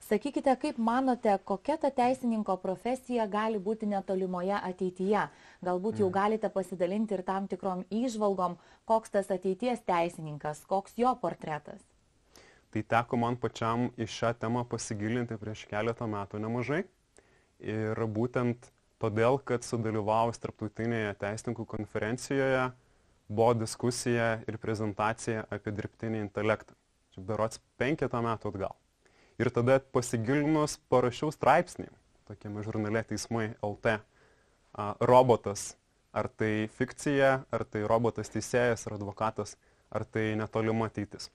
Sakykite, 0.04 0.52
kaip 0.60 0.80
manote, 0.82 1.32
kokia 1.46 1.78
ta 1.80 1.88
teisininko 1.94 2.58
profesija 2.60 3.24
gali 3.30 3.60
būti 3.62 3.88
netolimoje 3.88 4.56
ateityje? 4.58 5.22
Galbūt 5.64 6.02
jau 6.02 6.08
mm. 6.10 6.16
galite 6.16 6.50
pasidalinti 6.52 7.16
ir 7.16 7.22
tam 7.24 7.46
tikrom 7.48 7.86
įžvalgom, 7.94 8.58
koks 8.90 9.14
tas 9.14 9.30
ateities 9.32 9.80
teisininkas, 9.86 10.64
koks 10.68 10.98
jo 11.00 11.14
portretas? 11.22 11.80
Tai 12.74 12.82
teko 12.90 13.20
man 13.22 13.38
pačiam 13.40 13.88
į 13.96 14.10
šią 14.10 14.34
temą 14.42 14.66
pasigilinti 14.68 15.38
prieš 15.40 15.64
keletą 15.70 16.10
metų 16.10 16.42
nemažai. 16.42 16.84
Ir 17.60 17.98
būtent 18.10 18.68
todėl, 19.00 19.40
kad 19.44 19.64
sudalyvavus 19.64 20.40
tarptautinėje 20.42 21.14
teisininkų 21.22 21.66
konferencijoje, 21.68 22.68
buvo 23.30 23.54
diskusija 23.54 24.40
ir 24.50 24.58
prezentacija 24.60 25.46
apie 25.54 25.72
dirbtinį 25.74 26.24
intelektą. 26.26 26.76
Čia 27.14 27.24
berots 27.26 27.60
penketą 27.80 28.20
metų 28.22 28.52
atgal. 28.52 28.76
Ir 29.40 29.50
tada 29.54 29.78
pasigilinus 29.94 30.76
parašiau 30.92 31.32
straipsnį, 31.32 31.88
tokiame 32.28 32.62
žurnale 32.66 33.02
teismai 33.08 33.54
LT, 33.64 33.96
a, 33.96 34.90
robotas, 35.00 35.74
ar 36.12 36.28
tai 36.28 36.68
fikcija, 36.76 37.30
ar 37.50 37.64
tai 37.64 37.86
robotas 37.88 38.30
teisėjas, 38.30 38.84
ar 38.86 38.98
advokatas, 38.98 39.56
ar 39.90 40.04
tai 40.04 40.34
netolima 40.38 40.90
ateitis. 40.90 41.30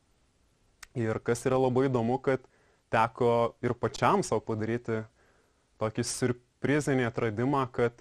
Ir 0.95 1.19
kas 1.23 1.43
yra 1.47 1.58
labai 1.60 1.89
įdomu, 1.89 2.19
kad 2.23 2.43
teko 2.93 3.56
ir 3.65 3.73
pačiam 3.75 4.23
savo 4.23 4.43
padaryti 4.45 5.01
tokį 5.82 6.06
surprizinį 6.65 7.06
atradimą, 7.06 7.67
kad 7.69 7.93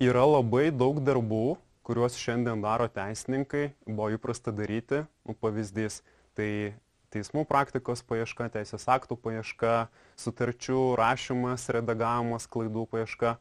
yra 0.00 0.24
labai 0.24 0.70
daug 0.72 0.96
darbų, 1.04 1.58
kuriuos 1.84 2.16
šiandien 2.16 2.62
daro 2.64 2.86
teisininkai, 2.88 3.74
buvo 3.84 4.08
įprasta 4.16 4.48
daryti, 4.48 5.02
nu, 5.28 5.34
pavyzdys, 5.36 6.00
tai 6.32 6.72
teismų 7.12 7.44
praktikos 7.44 8.00
paieška, 8.08 8.48
teisės 8.54 8.88
aktų 8.88 9.18
paieška, 9.20 9.90
sutarčių 10.16 10.96
rašymas, 10.96 11.68
redagavimas, 11.68 12.46
klaidų 12.48 12.86
paieška, 12.88 13.34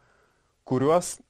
kuriuos 0.68 1.22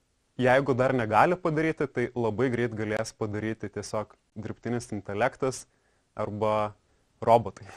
jeigu 0.42 0.74
dar 0.74 0.96
negali 0.98 1.38
padaryti, 1.38 1.86
tai 1.86 2.08
labai 2.18 2.50
greit 2.50 2.74
galės 2.74 3.14
padaryti 3.14 3.70
tiesiog 3.70 4.18
dirbtinis 4.34 4.90
intelektas 4.98 5.68
arba 6.18 6.74
robotai. 7.22 7.70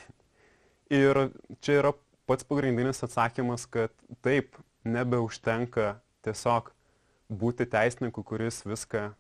Ir 1.04 1.28
čia 1.60 1.82
yra 1.82 1.92
pats 2.24 2.48
pagrindinis 2.48 3.04
atsakymas, 3.04 3.68
kad 3.68 3.92
taip, 4.24 4.56
nebeužtenka 4.84 6.00
tiesiog 6.24 6.70
būti 7.30 7.66
teisininku, 7.70 8.24
kuris 8.26 8.62
viską 8.66 9.10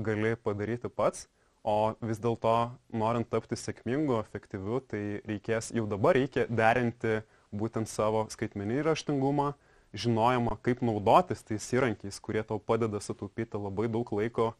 gali 0.00 0.34
padaryti 0.36 0.88
pats, 0.88 1.28
o 1.62 1.92
vis 2.00 2.20
dėlto, 2.22 2.72
norint 2.92 3.28
tapti 3.30 3.58
sėkmingu, 3.58 4.16
efektyviu, 4.22 4.80
tai 4.80 5.20
reikės, 5.28 5.70
jau 5.76 5.84
dabar 5.88 6.16
reikia 6.16 6.46
derinti 6.48 7.20
būtent 7.52 7.90
savo 7.90 8.24
skaitmeninį 8.32 8.86
raštingumą, 8.88 9.52
žinojimą, 9.92 10.56
kaip 10.62 10.82
naudotis 10.86 11.42
tais 11.44 11.66
įrankiais, 11.74 12.20
kurie 12.22 12.42
tau 12.46 12.60
padeda 12.62 13.00
sutaupyti 13.02 13.58
labai 13.58 13.88
daug 13.90 14.12
laiko 14.14 14.52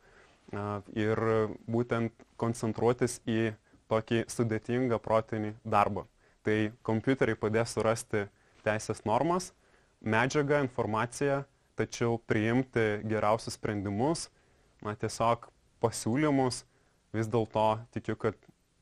ir 0.98 1.22
būtent 1.70 2.12
koncentruotis 2.40 3.20
į 3.30 3.52
tokį 3.90 4.24
sudėtingą 4.30 4.98
protinį 5.02 5.54
darbą. 5.64 6.04
Tai 6.42 6.72
kompiuteriai 6.86 7.38
padės 7.38 7.76
surasti 7.76 8.26
teisės 8.66 9.04
normas, 9.06 9.52
medžiagą, 10.00 10.62
informaciją, 10.64 11.42
tačiau 11.78 12.18
priimti 12.28 13.00
geriausius 13.08 13.56
sprendimus, 13.56 14.28
na, 14.84 14.94
tiesiog 14.96 15.48
pasiūlymus, 15.80 16.64
vis 17.16 17.28
dėlto 17.30 17.66
tikiu, 17.94 18.16
kad 18.20 18.36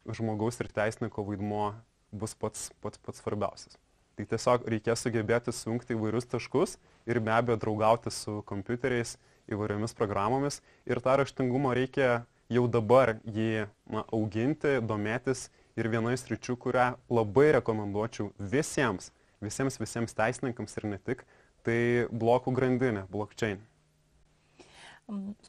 žmogaus 0.09 0.59
ir 0.63 0.71
teisininko 0.75 1.25
vaidmuo 1.27 1.73
bus 2.13 2.35
pats, 2.39 2.71
pats, 2.83 3.01
pats 3.03 3.23
svarbiausias. 3.23 3.79
Tai 4.19 4.27
tiesiog 4.27 4.65
reikės 4.67 5.05
sugebėti 5.05 5.55
sujungti 5.55 5.95
įvairius 5.95 6.27
taškus 6.27 6.79
ir 7.07 7.21
be 7.23 7.31
abejo 7.35 7.59
draugauti 7.63 8.11
su 8.11 8.41
kompiuteriais, 8.49 9.15
įvairiomis 9.49 9.95
programomis. 9.97 10.59
Ir 10.89 11.01
tą 11.05 11.15
raštingumą 11.21 11.75
reikia 11.79 12.25
jau 12.53 12.65
dabar 12.69 13.17
jį 13.25 13.69
na, 13.87 14.03
auginti, 14.13 14.79
domėtis 14.85 15.49
ir 15.79 15.89
viena 15.93 16.13
iš 16.17 16.27
ryčių, 16.33 16.57
kurią 16.59 16.89
labai 17.13 17.53
rekomenduočiau 17.59 18.33
visiems, 18.39 19.13
visiems, 19.45 19.79
visiems 19.81 20.17
teisininkams 20.19 20.79
ir 20.81 20.89
ne 20.93 21.01
tik, 21.03 21.25
tai 21.67 21.81
blokų 22.13 22.55
grandinė, 22.57 23.07
blockchain. 23.13 23.61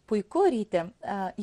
Puiku, 0.07 0.45
Ryti. 0.47 0.85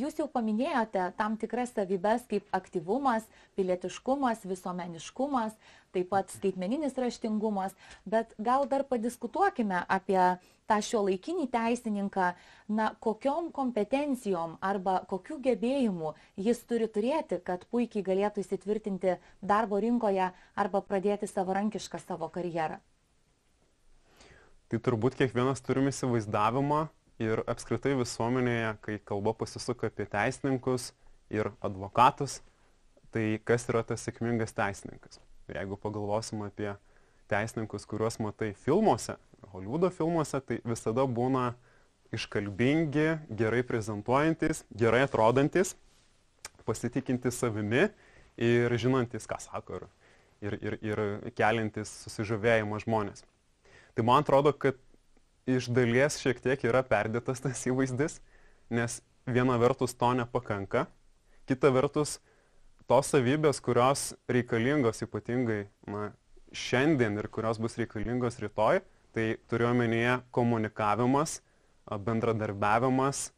Jūs 0.00 0.16
jau 0.16 0.24
paminėjote 0.32 1.02
tam 1.18 1.34
tikras 1.36 1.74
savybės 1.76 2.24
kaip 2.30 2.46
aktyvumas, 2.56 3.26
pilietiškumas, 3.58 4.46
visuomeniškumas, 4.48 5.52
taip 5.92 6.08
pat 6.14 6.32
skaitmeninis 6.38 6.96
raštingumas, 6.96 7.76
bet 8.08 8.32
gal 8.40 8.64
dar 8.70 8.86
padiskutuokime 8.88 9.82
apie 9.84 10.20
tą 10.70 10.80
šio 10.82 11.04
laikinį 11.06 11.46
teisininką, 11.52 12.32
na, 12.78 12.90
kokiom 13.00 13.52
kompetencijom 13.54 14.56
arba 14.64 14.98
kokių 15.10 15.38
gebėjimų 15.46 16.12
jis 16.48 16.64
turi 16.66 16.90
turėti, 16.90 17.40
kad 17.46 17.64
puikiai 17.70 18.04
galėtų 18.06 18.42
įsitvirtinti 18.42 19.16
darbo 19.40 19.80
rinkoje 19.82 20.32
arba 20.56 20.82
pradėti 20.82 21.30
savarankišką 21.30 22.02
savo 22.02 22.28
karjerą. 22.34 22.78
Tai 24.66 24.78
turbūt 24.82 25.14
kiekvienas 25.14 25.62
turime 25.62 25.92
įsivaizdavimą, 25.94 26.88
ir 27.22 27.42
apskritai 27.48 27.94
visuomenėje, 27.98 28.72
kai 28.84 28.98
kalba 29.04 29.32
pasisuka 29.36 29.90
apie 29.90 30.06
teisininkus 30.10 30.90
ir 31.32 31.50
advokatus, 31.64 32.40
tai 33.14 33.38
kas 33.44 33.66
yra 33.70 33.82
tas 33.86 34.04
sėkmingas 34.04 34.54
teisininkas. 34.56 35.20
Jeigu 35.48 35.78
pagalvosim 35.80 36.42
apie 36.46 36.74
teisininkus, 37.30 37.86
kuriuos 37.88 38.18
matai 38.22 38.52
filmuose, 38.64 39.16
Hollywoodo 39.56 39.90
filmuose, 39.94 40.40
tai 40.44 40.60
visada 40.64 41.06
būna 41.08 41.54
iškalbingi, 42.14 43.08
gerai 43.38 43.62
prezentuojantis, 43.66 44.64
gerai 44.76 45.02
atrodantis, 45.06 45.74
pasitikintis 46.66 47.38
savimi 47.40 47.88
ir 48.36 48.74
žinantis, 48.78 49.26
ką 49.28 49.40
sako. 49.42 49.86
Ir, 50.44 50.58
ir, 50.60 50.76
ir, 50.84 51.00
ir 51.24 51.32
kelintis 51.32 51.88
susižavėjimą 52.04 52.82
žmonės. 52.84 53.24
Tai 53.96 54.04
man 54.04 54.20
atrodo, 54.20 54.52
kad 54.52 54.76
iš 55.48 55.70
dalies 55.72 56.18
šiek 56.20 56.42
tiek 56.44 56.66
yra 56.68 56.82
perdėtas 56.84 57.40
tas 57.40 57.62
įvaizdis, 57.70 58.18
nes 58.68 58.98
viena 59.24 59.56
vertus 59.62 59.96
to 59.96 60.10
nepakanka, 60.18 60.84
kita 61.48 61.70
vertus 61.72 62.18
tos 62.90 63.08
savybės, 63.14 63.62
kurios 63.64 64.10
reikalingos 64.28 65.00
ypatingai 65.06 65.62
na, 65.88 66.10
šiandien 66.52 67.16
ir 67.18 67.30
kurios 67.32 67.58
bus 67.62 67.78
reikalingos 67.80 68.36
rytoj, 68.42 68.82
tai 69.16 69.38
turiu 69.48 69.70
omenyje 69.70 70.18
komunikavimas, 70.36 71.38
bendradarbiavimas, 71.88 73.30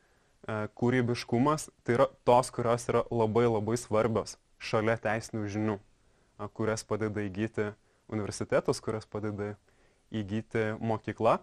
kūrybiškumas, 0.75 1.69
tai 1.87 1.95
yra 1.99 2.07
tos, 2.27 2.51
kurios 2.51 2.89
yra 2.91 3.05
labai 3.15 3.45
labai 3.47 3.77
svarbios 3.79 4.35
šalia 4.59 4.97
teisinių 4.99 5.51
žinių, 5.55 5.77
kurias 6.59 6.83
padeda 6.89 7.23
įgyti 7.23 7.69
universitetas, 8.11 8.81
kurias 8.83 9.07
padeda 9.07 9.53
įgyti 10.11 10.73
mokykla. 10.81 11.37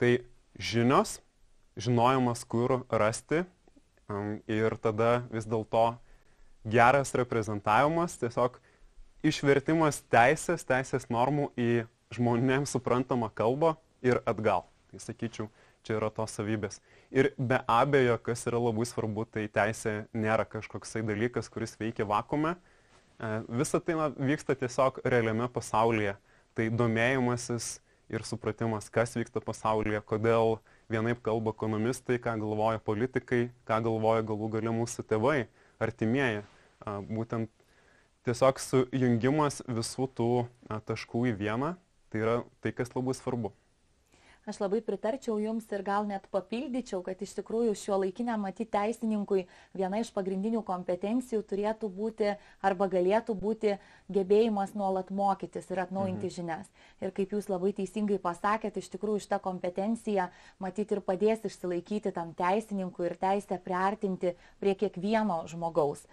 Tai 0.00 0.10
žinios, 0.58 1.20
žinojimas, 1.80 2.42
kur 2.44 2.82
rasti 2.90 3.44
ir 4.50 4.76
tada 4.82 5.22
vis 5.30 5.46
dėlto 5.48 5.94
geras 6.68 7.14
reprezentavimas, 7.16 8.18
tiesiog 8.20 8.58
išvertimas 9.24 10.02
teisės, 10.12 10.66
teisės 10.68 11.08
normų 11.12 11.48
į 11.56 11.70
žmonėms 12.14 12.74
suprantamą 12.74 13.30
kalbą 13.34 13.76
ir 14.02 14.20
atgal. 14.28 14.66
Tai 14.90 15.00
sakyčiau, 15.02 15.48
čia 15.86 15.96
yra 15.98 16.10
tos 16.14 16.34
savybės. 16.34 16.80
Ir 17.14 17.32
be 17.38 17.60
abejo, 17.70 18.18
kas 18.22 18.42
yra 18.50 18.60
labai 18.60 18.86
svarbu, 18.88 19.26
tai 19.30 19.46
teisė 19.52 20.04
nėra 20.14 20.46
kažkoksai 20.48 21.04
dalykas, 21.06 21.50
kuris 21.52 21.76
veikia 21.80 22.06
vakume. 22.08 22.56
E, 23.18 23.30
Visa 23.60 23.80
tai 23.80 23.96
na, 23.98 24.10
vyksta 24.10 24.56
tiesiog 24.58 25.02
realiame 25.04 25.48
pasaulyje. 25.52 26.16
Tai 26.58 26.66
domėjimasis 26.74 27.78
ir 28.10 28.26
supratimas, 28.26 28.90
kas 28.90 29.14
vyksta 29.14 29.42
pasaulyje, 29.44 30.02
kodėl 30.02 30.58
vienaip 30.90 31.22
kalba 31.22 31.54
ekonomistai, 31.54 32.18
ką 32.18 32.34
galvoja 32.42 32.82
politikai, 32.82 33.48
ką 33.68 33.78
galvoja 33.86 34.26
galų 34.26 34.50
gale 34.56 34.74
mūsų 34.74 35.06
tėvai, 35.06 35.44
artimieji. 35.78 36.42
Būtent 37.06 37.52
tiesiog 38.26 38.58
sujungimas 38.58 39.60
visų 39.68 40.08
tų 40.18 40.32
taškų 40.88 41.28
į 41.30 41.36
vieną, 41.38 41.76
tai 42.10 42.22
yra 42.26 42.38
tai, 42.60 42.74
kas 42.76 42.94
labai 42.96 43.16
svarbu. 43.16 43.54
Aš 44.48 44.56
labai 44.62 44.80
pritarčiau 44.80 45.36
Jums 45.36 45.66
ir 45.68 45.82
gal 45.84 46.06
net 46.08 46.24
papildyčiau, 46.32 47.02
kad 47.04 47.20
iš 47.20 47.34
tikrųjų 47.36 47.74
šio 47.76 47.98
laikinę 48.00 48.38
matyti 48.40 48.72
teisininkui 48.72 49.42
viena 49.76 50.00
iš 50.00 50.08
pagrindinių 50.16 50.62
kompetencijų 50.64 51.42
turėtų 51.50 51.90
būti 51.92 52.32
arba 52.64 52.88
galėtų 52.88 53.36
būti 53.36 53.74
gebėjimas 54.08 54.72
nuolat 54.72 55.12
mokytis 55.12 55.68
ir 55.68 55.82
atnaujinti 55.84 56.30
mhm. 56.30 56.34
žinias. 56.38 56.72
Ir 57.04 57.12
kaip 57.12 57.36
Jūs 57.36 57.50
labai 57.52 57.74
teisingai 57.76 58.16
pasakėte, 58.24 58.80
iš 58.80 58.88
tikrųjų 58.96 59.26
šitą 59.26 59.42
kompetenciją 59.44 60.30
matyti 60.58 60.96
ir 60.96 61.04
padės 61.04 61.44
išsilaikyti 61.44 62.16
tam 62.16 62.32
teisininkui 62.32 63.10
ir 63.10 63.18
teisę 63.20 63.60
priartinti 63.60 64.34
prie 64.58 64.74
kiekvieno 64.80 65.42
žmogaus. 65.52 66.08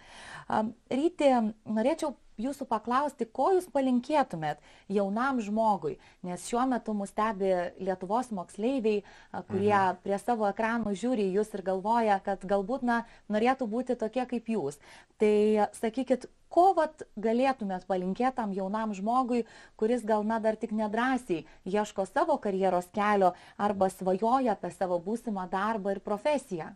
Ryti, 0.92 1.32
norėčiau 1.64 2.12
jūsų 2.38 2.66
paklausti, 2.70 3.26
ko 3.26 3.50
jūs 3.56 3.68
palinkėtumėt 3.74 4.62
jaunam 4.92 5.42
žmogui, 5.42 5.96
nes 6.26 6.46
šiuo 6.48 6.64
metu 6.70 6.94
mus 6.96 7.12
stebi 7.12 7.50
Lietuvos 7.82 8.30
moksleiviai, 8.34 9.02
kurie 9.50 9.74
mhm. 9.74 10.00
prie 10.04 10.18
savo 10.22 10.48
ekranų 10.50 10.94
žiūri 10.98 11.28
jūs 11.34 11.52
ir 11.56 11.64
galvoja, 11.66 12.20
kad 12.24 12.46
galbūt 12.48 12.86
na, 12.86 13.02
norėtų 13.32 13.68
būti 13.70 13.98
tokie 13.98 14.26
kaip 14.30 14.50
jūs. 14.54 14.78
Tai 15.18 15.68
sakykit, 15.74 16.28
ko 16.52 16.72
vat 16.78 17.04
galėtumėt 17.18 17.86
palinkėti 17.90 18.36
tam 18.38 18.54
jaunam 18.56 18.94
žmogui, 18.96 19.44
kuris 19.76 20.04
gal 20.06 20.26
na 20.26 20.38
dar 20.42 20.56
tik 20.56 20.72
nedrasiai 20.76 21.44
ieško 21.66 22.06
savo 22.08 22.38
karjeros 22.42 22.90
kelio 22.94 23.34
arba 23.58 23.90
svajoja 23.92 24.54
apie 24.54 24.70
savo 24.74 25.00
būsimą 25.02 25.48
darbą 25.50 25.96
ir 25.96 26.04
profesiją? 26.04 26.70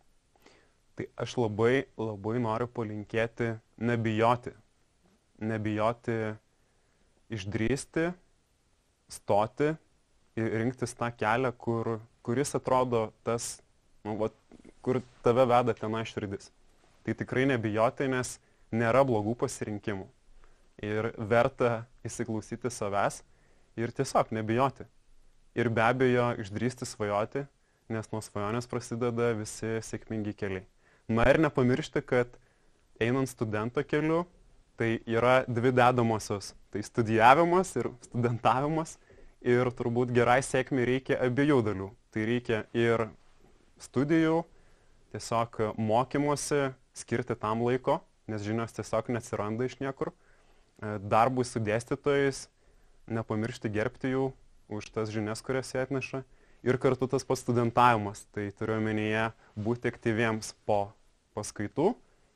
Tai 0.92 1.06
aš 1.24 1.38
labai, 1.40 1.86
labai 1.96 2.36
noriu 2.42 2.68
palinkėti 2.68 3.54
nebijoti 3.80 4.52
nebijoti 5.42 6.34
išdrysti, 7.32 8.10
stoti 9.12 9.72
ir 10.38 10.56
rinktis 10.62 10.94
tą 10.96 11.10
kelią, 11.16 11.52
kur, 11.58 11.98
kuris 12.24 12.54
atrodo 12.56 13.10
tas, 13.26 13.58
nu, 14.06 14.16
va, 14.20 14.30
kur 14.84 15.02
tave 15.24 15.46
veda 15.48 15.74
tenai 15.76 16.04
širdis. 16.08 16.50
Tai 17.02 17.14
tikrai 17.18 17.44
nebijoti, 17.50 18.08
nes 18.10 18.36
nėra 18.72 19.02
blogų 19.06 19.34
pasirinkimų. 19.42 20.06
Ir 20.82 21.12
verta 21.18 21.84
įsiklausyti 22.06 22.70
savęs 22.72 23.20
ir 23.78 23.92
tiesiog 23.94 24.32
nebijoti. 24.34 24.86
Ir 25.58 25.68
be 25.68 25.82
abejo 25.84 26.30
išdrysti 26.40 26.88
svajoti, 26.88 27.44
nes 27.92 28.08
nuo 28.12 28.22
svajonės 28.24 28.68
prasideda 28.70 29.32
visi 29.36 29.76
sėkmingi 29.84 30.32
keliai. 30.38 30.64
Na 31.12 31.26
ir 31.28 31.40
nepamiršti, 31.42 32.00
kad 32.06 32.38
einant 33.02 33.28
studento 33.28 33.82
keliu, 33.84 34.22
tai 34.82 34.98
yra 35.06 35.44
dvi 35.46 35.70
dedamosios. 35.70 36.54
Tai 36.74 36.82
studijavimas 36.82 37.70
ir 37.78 37.86
studentavimas. 38.08 38.96
Ir 39.42 39.70
turbūt 39.78 40.10
gerai 40.14 40.40
sėkmė 40.42 40.86
reikia 40.86 41.18
abiejų 41.22 41.58
dalių. 41.66 41.88
Tai 42.14 42.24
reikia 42.26 42.58
ir 42.74 43.04
studijų, 43.82 44.40
tiesiog 45.14 45.58
mokymosi, 45.78 46.72
skirti 46.94 47.34
tam 47.38 47.62
laiko, 47.66 48.00
nes 48.30 48.42
žinios 48.46 48.74
tiesiog 48.74 49.10
neatsiranda 49.14 49.66
iš 49.66 49.78
niekur. 49.82 50.12
E, 50.12 50.96
darbui 50.98 51.46
su 51.46 51.62
dėstytojais, 51.62 52.44
nepamiršti 53.10 53.70
gerbti 53.74 54.14
jų 54.14 54.28
už 54.72 54.90
tas 54.94 55.14
žinias, 55.14 55.42
kurias 55.46 55.70
jie 55.74 55.82
atneša. 55.82 56.24
Ir 56.62 56.78
kartu 56.82 57.10
tas 57.10 57.26
pats 57.26 57.42
studentavimas. 57.42 58.26
Tai 58.34 58.48
turiu 58.58 58.78
omenyje 58.78 59.30
būti 59.58 59.90
aktyviems 59.90 60.54
po 60.66 60.84
paskaitų, 61.38 61.92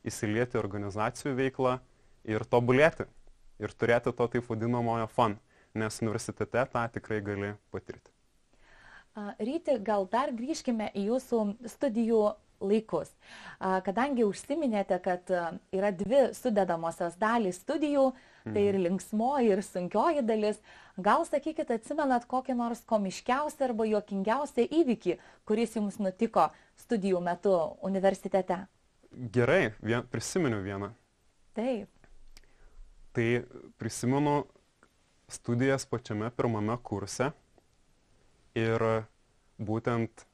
įsilieti 0.07 0.59
organizacijų 0.59 1.37
veiklą 1.39 1.79
ir 2.27 2.45
tobulėti. 2.51 3.07
Ir 3.63 3.73
turėti 3.73 4.13
to 4.13 4.27
taip 4.29 4.51
vadinamojo 4.51 5.07
fun, 5.09 5.39
nes 5.75 6.03
universitete 6.03 6.67
tą 6.73 6.83
tikrai 6.93 7.23
gali 7.25 7.55
patirti. 7.73 8.11
Ryti, 9.41 9.79
gal 9.81 10.05
dar 10.13 10.35
grįžkime 10.37 10.91
į 10.93 11.07
jūsų 11.07 11.39
studijų 11.73 12.25
laikus. 12.61 13.09
Kadangi 13.59 14.27
užsiminėte, 14.29 14.99
kad 15.05 15.31
yra 15.73 15.93
dvi 15.97 16.35
sudedamosios 16.37 17.17
dalys 17.21 17.63
studijų, 17.63 18.11
tai 18.45 18.67
ir 18.69 18.77
mhm. 18.77 18.85
linksmoji, 18.87 19.55
ir 19.57 19.65
sunkioji 19.65 20.25
dalis, 20.27 20.61
gal 21.01 21.25
sakykit, 21.29 21.73
atsimenat 21.73 22.29
kokį 22.29 22.59
nors 22.61 22.85
komiškiausią 22.89 23.71
arba 23.71 23.89
juokingiausią 23.89 24.69
įvykį, 24.83 25.19
kuris 25.49 25.77
jums 25.77 25.99
nutiko 26.01 26.51
studijų 26.85 27.25
metu 27.25 27.57
universitete? 27.89 28.67
Gerai, 29.33 29.73
vien, 29.81 30.05
prisimenu 30.13 30.61
vieną. 30.65 30.93
Taip. 31.57 31.89
Tai 33.17 33.43
prisimenu 33.81 34.45
studijas 35.33 35.87
pačiame 35.89 36.29
pirmame 36.37 36.75
kurse 36.85 37.31
ir 38.53 38.83
būtent 39.57 40.27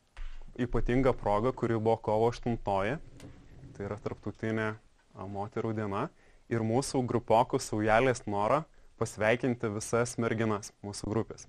ypatinga 0.58 1.12
proga, 1.14 1.52
kuri 1.54 1.78
buvo 1.78 1.94
kovo 2.02 2.32
8, 2.32 2.56
tai 2.64 3.86
yra 3.86 3.98
tarptautinė 4.02 4.66
moterų 5.14 5.70
diena, 5.78 6.08
ir 6.50 6.66
mūsų 6.66 7.04
grupokų 7.06 7.60
saujelės 7.62 8.24
norą 8.26 8.64
pasveikinti 8.98 9.70
visas 9.76 10.16
merginas 10.18 10.74
mūsų 10.82 11.14
grupės. 11.14 11.46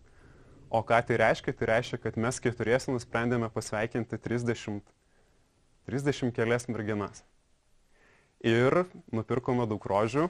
O 0.70 0.84
ką 0.86 1.02
tai 1.06 1.18
reiškia? 1.18 1.54
Tai 1.58 1.72
reiškia, 1.74 2.02
kad 2.06 2.22
mes 2.22 2.40
keturiesi 2.46 2.94
nusprendėme 2.94 3.50
pasveikinti 3.58 4.22
30, 4.22 4.86
30 5.90 6.32
kelias 6.38 6.70
merginas. 6.70 7.26
Ir 8.46 8.84
nupirkome 9.10 9.66
daug 9.66 9.82
rožių, 9.82 10.30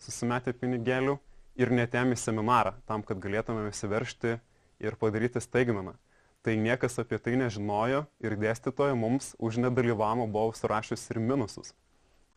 susimetę 0.00 0.54
pinigėlių 0.56 1.16
ir 1.60 1.72
netėm 1.74 2.14
į 2.14 2.20
seminarą, 2.20 2.74
tam, 2.88 3.04
kad 3.06 3.20
galėtume 3.20 3.68
įsiveršti 3.68 4.38
ir 4.80 4.96
padaryti 5.00 5.42
staigmeną. 5.42 5.96
Tai 6.40 6.54
niekas 6.56 6.96
apie 7.02 7.18
tai 7.20 7.34
nežinojo 7.36 8.06
ir 8.24 8.36
dėstytoja 8.40 8.96
mums 8.96 9.34
už 9.36 9.60
nedalyvavimą 9.60 10.24
buvo 10.32 10.54
surašęs 10.56 11.10
ir 11.12 11.20
minusus, 11.20 11.74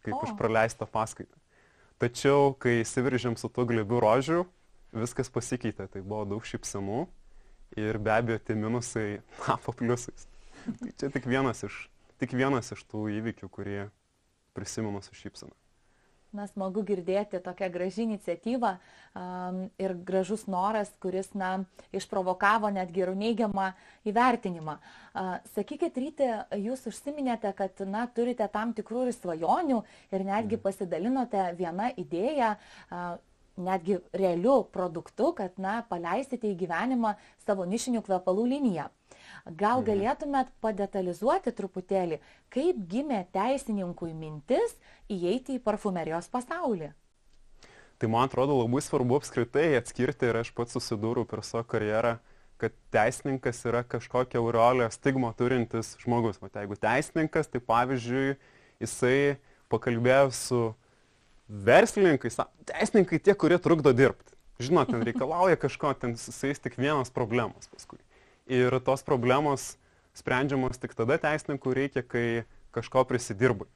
kaip 0.04 0.17
oh. 0.17 0.26
už 0.28 0.36
praleistą 0.39 0.89
paskaitą. 0.91 1.39
Tačiau, 2.04 2.52
kai 2.60 2.82
įsiveržėm 2.82 3.38
su 3.39 3.47
tuo 3.47 3.63
glebiu 3.69 4.02
rožiu, 4.04 4.43
viskas 4.91 5.32
pasikeitė. 5.32 5.88
Tai 5.88 6.04
buvo 6.04 6.26
daug 6.34 6.43
šypsenų 6.43 7.06
ir 7.80 8.02
be 8.04 8.12
abejo 8.12 8.43
tie 8.43 8.60
minusai 8.60 9.08
tapo 9.45 9.71
pliusais. 9.71 10.28
Tai 10.67 10.91
čia 10.99 11.13
tik 11.15 11.32
vienas 11.32 11.63
iš, 11.63 11.86
tik 12.19 12.36
vienas 12.36 12.76
iš 12.76 12.84
tų 12.91 13.08
įvykių, 13.21 13.47
kurie 13.56 13.88
prisimenu 14.52 14.99
su 15.06 15.15
šypsena 15.15 15.56
na, 16.34 16.48
smagu 16.50 16.84
girdėti 16.86 17.41
tokią 17.43 17.69
gražią 17.74 18.06
iniciatyvą 18.08 18.72
um, 18.76 19.60
ir 19.82 19.96
gražus 20.08 20.46
noras, 20.52 20.91
kuris, 21.04 21.32
na, 21.38 21.54
išprovokavo 21.96 22.72
netgi 22.74 23.06
ir 23.06 23.13
neigiamą 23.17 23.72
įvertinimą. 24.10 24.78
Uh, 25.13 25.36
sakykit, 25.56 26.00
ryte, 26.02 26.32
jūs 26.58 26.88
užsiminėte, 26.89 27.54
kad, 27.58 27.84
na, 27.88 28.08
turite 28.08 28.48
tam 28.54 28.74
tikrų 28.78 29.08
ir 29.08 29.17
svajonių 29.17 29.84
ir 30.12 30.26
netgi 30.26 30.58
mhm. 30.58 30.65
pasidalinote 30.65 31.52
vieną 31.60 31.93
idėją. 32.02 32.56
Uh, 32.89 33.13
netgi 33.58 34.00
realiu 34.13 34.63
produktu, 34.63 35.30
kad, 35.38 35.58
na, 35.62 35.82
paleisite 35.89 36.50
į 36.50 36.58
gyvenimą 36.63 37.13
savo 37.46 37.67
nišinių 37.69 38.02
kvepalų 38.06 38.48
liniją. 38.56 38.88
Gal 39.46 39.82
mhm. 39.82 39.88
galėtumėt 39.91 40.52
padetalizuoti 40.63 41.54
truputėlį, 41.56 42.19
kaip 42.54 42.84
gimė 42.89 43.24
teisininkui 43.36 44.13
mintis 44.13 44.76
įeiti 45.12 45.58
į 45.58 45.63
parfumerijos 45.63 46.30
pasaulį? 46.34 46.93
Tai 48.02 48.10
man 48.12 48.28
atrodo 48.28 48.58
labai 48.58 48.82
svarbu 48.84 49.15
apskritai 49.22 49.78
atskirti 49.78 50.28
ir 50.28 50.41
aš 50.41 50.50
pats 50.56 50.76
susidūriau 50.76 51.28
per 51.30 51.43
savo 51.46 51.63
karjerą, 51.72 52.17
kad 52.60 52.74
teisininkas 52.91 53.62
yra 53.69 53.84
kažkokia 53.88 54.41
aureolė 54.41 54.89
stigma 54.91 55.32
turintis 55.38 55.93
žmogus. 56.02 56.39
Tai 56.43 56.63
jeigu 56.63 56.78
teisininkas, 56.80 57.50
tai 57.52 57.62
pavyzdžiui, 57.63 58.38
jisai 58.84 59.17
pakalbėjo 59.72 60.32
su 60.36 60.62
verslininkais, 61.48 62.39
teisininkai 62.69 63.19
tie, 63.24 63.36
kurie 63.39 63.60
trukdo 63.62 63.93
dirbti. 63.96 64.36
Žinot, 64.63 64.91
ten 64.93 65.04
reikalauja 65.10 65.60
kažko, 65.60 65.93
ten 66.00 66.17
su 66.19 66.34
jais 66.34 66.62
tik 66.63 66.78
vienas 66.80 67.12
problemas 67.13 67.69
paskui. 67.72 68.00
Ir 68.50 68.76
tos 68.84 69.04
problemos 69.08 69.78
sprendžiamos 70.18 70.76
tik 70.82 70.94
tada 70.98 71.16
teisininkų 71.22 71.74
reikia, 71.74 72.04
kai 72.04 72.44
kažko 72.76 73.06
prisidirbai. 73.08 73.70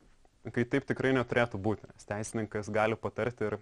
Kai 0.52 0.64
taip 0.68 0.86
tikrai 0.88 1.14
neturėtų 1.16 1.60
būti, 1.60 1.88
nes 1.88 2.08
teisininkas 2.08 2.70
gali 2.72 2.96
patarti 3.00 3.48
ir, 3.50 3.58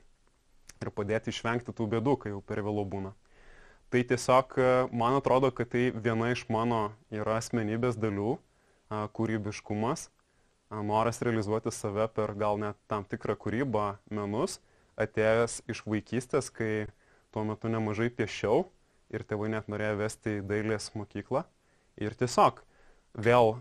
ir 0.81 0.91
padėti 0.93 1.31
išvengti 1.33 1.73
tų 1.73 1.87
bėdų, 1.95 2.17
kai 2.21 2.33
jau 2.33 2.41
per 2.45 2.61
vėlų 2.65 2.83
būna. 2.89 3.13
Tai 3.93 4.01
tiesiog 4.09 4.57
man 4.93 5.17
atrodo, 5.17 5.51
kad 5.53 5.69
tai 5.73 5.87
viena 5.93 6.31
iš 6.33 6.45
mano 6.49 6.91
yra 7.13 7.39
asmenybės 7.39 7.97
dalių, 8.01 8.35
kūrybiškumas, 8.89 10.09
noras 10.85 11.21
realizuoti 11.25 11.73
save 11.73 12.07
per 12.13 12.33
gal 12.37 12.57
net 12.61 12.77
tam 12.89 13.05
tikrą 13.05 13.37
kūrybą, 13.39 13.95
menus, 14.09 14.59
atėjęs 14.97 15.61
iš 15.69 15.85
vaikystės, 15.85 16.49
kai 16.53 16.87
tuo 17.33 17.45
metu 17.45 17.69
nemažai 17.69 18.09
piešiau 18.13 18.65
ir 19.15 19.25
tėvai 19.27 19.49
net 19.53 19.69
norėjo 19.71 19.99
vesti 20.03 20.39
į 20.39 20.45
dailės 20.49 20.91
mokyklą. 20.97 21.45
Ir 22.01 22.15
tiesiog 22.19 22.61
vėl 23.15 23.55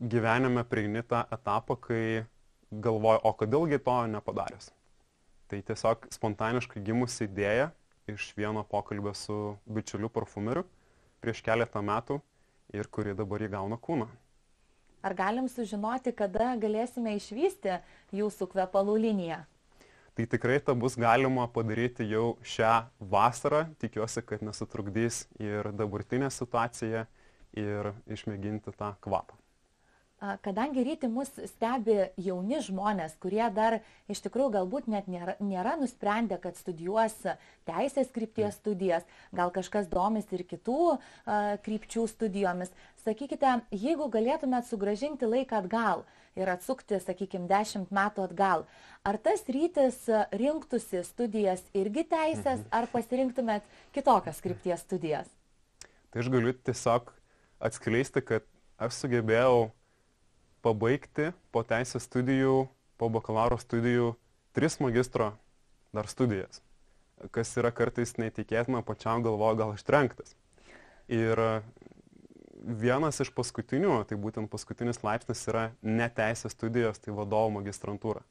gyvenime 0.00 0.64
prieini 0.66 1.04
tą 1.06 1.22
etapą, 1.32 1.78
kai 1.78 2.26
galvoju, 2.70 3.22
o 3.22 3.32
kodėlgi 3.38 3.78
to 3.86 3.96
nepadaręs. 4.10 4.70
Tai 5.46 5.60
tiesiog 5.62 6.08
spontaniškai 6.10 6.82
gimusi 6.82 7.28
idėja 7.28 7.70
iš 8.10 8.32
vieno 8.38 8.64
pokalbio 8.66 9.14
su 9.14 9.56
bičiuliu 9.66 10.10
parfumeriu 10.10 10.66
prieš 11.22 11.42
keletą 11.46 11.82
metų 11.82 12.20
ir 12.74 12.88
kuri 12.90 13.14
dabar 13.14 13.42
įgauna 13.46 13.78
kūną. 13.82 14.08
Ar 15.06 15.14
galim 15.14 15.46
sužinoti, 15.46 16.10
kada 16.10 16.56
galėsime 16.58 17.14
išvysti 17.14 17.78
jūsų 18.18 18.48
kvepalų 18.50 18.96
liniją? 19.04 19.44
Tai 20.16 20.24
tikrai 20.32 20.60
tą 20.64 20.72
bus 20.80 20.94
galima 20.96 21.44
padaryti 21.52 22.06
jau 22.08 22.38
šią 22.40 22.74
vasarą. 23.12 23.66
Tikiuosi, 23.82 24.22
kad 24.24 24.40
nesutrukdys 24.46 25.26
ir 25.36 25.68
dabartinė 25.76 26.30
situacija 26.32 27.04
ir 27.52 27.90
išmėginti 28.08 28.72
tą 28.72 28.94
kvapą. 29.04 29.36
Kadangi 30.16 30.80
ryti 30.80 31.10
mus 31.12 31.28
stebi 31.50 31.98
jauni 32.24 32.62
žmonės, 32.64 33.18
kurie 33.20 33.44
dar 33.52 33.82
iš 34.08 34.22
tikrųjų 34.24 34.54
galbūt 34.54 34.86
net 34.88 35.10
nėra, 35.12 35.34
nėra 35.44 35.74
nusprendę, 35.76 36.38
kad 36.40 36.56
studijuos 36.56 37.12
teisės 37.68 38.08
krypties 38.14 38.56
studijas, 38.56 39.04
gal 39.36 39.52
kažkas 39.52 39.90
domis 39.92 40.24
ir 40.32 40.46
kitų 40.48 40.78
a, 40.96 40.96
krypčių 41.60 42.06
studijomis, 42.08 42.72
sakykite, 43.04 43.58
jeigu 43.76 44.08
galėtumėt 44.08 44.64
sugražinti 44.70 45.28
laiką 45.28 45.60
atgal 45.60 46.06
ir 46.36 46.50
atsukti, 46.52 46.98
sakykime, 47.02 47.48
dešimt 47.50 47.92
metų 47.94 48.26
atgal, 48.28 48.66
ar 49.06 49.18
tas 49.22 49.44
rytis 49.48 50.02
rinktųsi 50.36 51.02
studijas 51.06 51.64
irgi 51.76 52.06
teisės, 52.10 52.60
mhm. 52.62 52.68
ar 52.70 52.90
pasirinktumėt 52.92 53.66
kitokias 53.96 54.42
krypties 54.44 54.84
studijas? 54.84 55.30
Tai 56.10 56.22
aš 56.22 56.30
galiu 56.32 56.52
tiesiog 56.54 57.10
atskleisti, 57.66 58.22
kad 58.24 58.46
aš 58.80 59.00
sugebėjau 59.02 59.70
pabaigti 60.64 61.32
po 61.52 61.62
teisės 61.66 62.06
studijų, 62.08 62.66
po 62.96 63.10
bakalauro 63.12 63.58
studijų 63.60 64.14
tris 64.56 64.78
magistro 64.80 65.34
dar 65.96 66.08
studijas, 66.08 66.62
kas 67.32 67.52
yra 67.60 67.72
kartais 67.72 68.16
neįtikėtina, 68.20 68.82
pačiam 68.84 69.24
galvoju 69.24 69.60
gal 69.60 69.74
ištrenktas. 69.76 70.34
Ir 71.12 71.40
vienas 72.66 73.20
iš 73.22 73.30
paskutinių, 73.34 74.00
tai 74.08 74.18
būtent 74.18 74.50
paskutinis 74.50 75.02
laipsnis 75.06 75.44
yra 75.50 75.68
neteisės 75.82 76.56
studijos, 76.56 76.98
tai 76.98 77.14
vadovo 77.14 77.52
magistrantūra. 77.60 78.24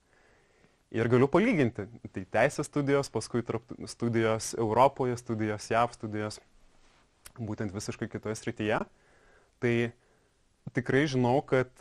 Ir 0.96 1.10
galiu 1.12 1.28
palyginti, 1.32 1.88
tai 2.14 2.24
teisės 2.32 2.70
studijos, 2.70 3.10
paskui 3.12 3.42
studijos 3.90 4.54
Europoje, 4.60 5.18
studijos 5.20 5.70
JAV, 5.72 5.96
studijos 5.98 6.40
būtent 7.40 7.74
visiškai 7.76 8.08
kitoje 8.12 8.38
srityje. 8.40 8.84
Tai 9.64 9.74
tikrai 10.76 11.06
žinau, 11.12 11.40
kad 11.48 11.72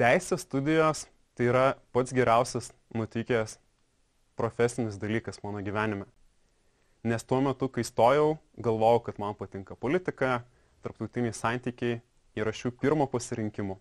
teisės 0.00 0.46
studijos 0.46 1.06
tai 1.36 1.50
yra 1.50 1.66
pats 1.92 2.14
geriausias 2.16 2.70
nutikęs 2.96 3.58
profesinis 4.40 4.96
dalykas 5.00 5.42
mano 5.44 5.60
gyvenime. 5.64 6.06
Nes 7.04 7.24
tuo 7.24 7.40
metu, 7.44 7.68
kai 7.72 7.84
stojau, 7.84 8.38
galvojau, 8.60 9.04
kad 9.08 9.20
man 9.20 9.36
patinka 9.36 9.76
politika, 9.76 10.42
tarptautiniai 10.82 11.36
santykiai 11.36 12.00
ir 12.36 12.46
rašiau 12.46 12.72
pirmo 12.72 13.06
pasirinkimu, 13.10 13.78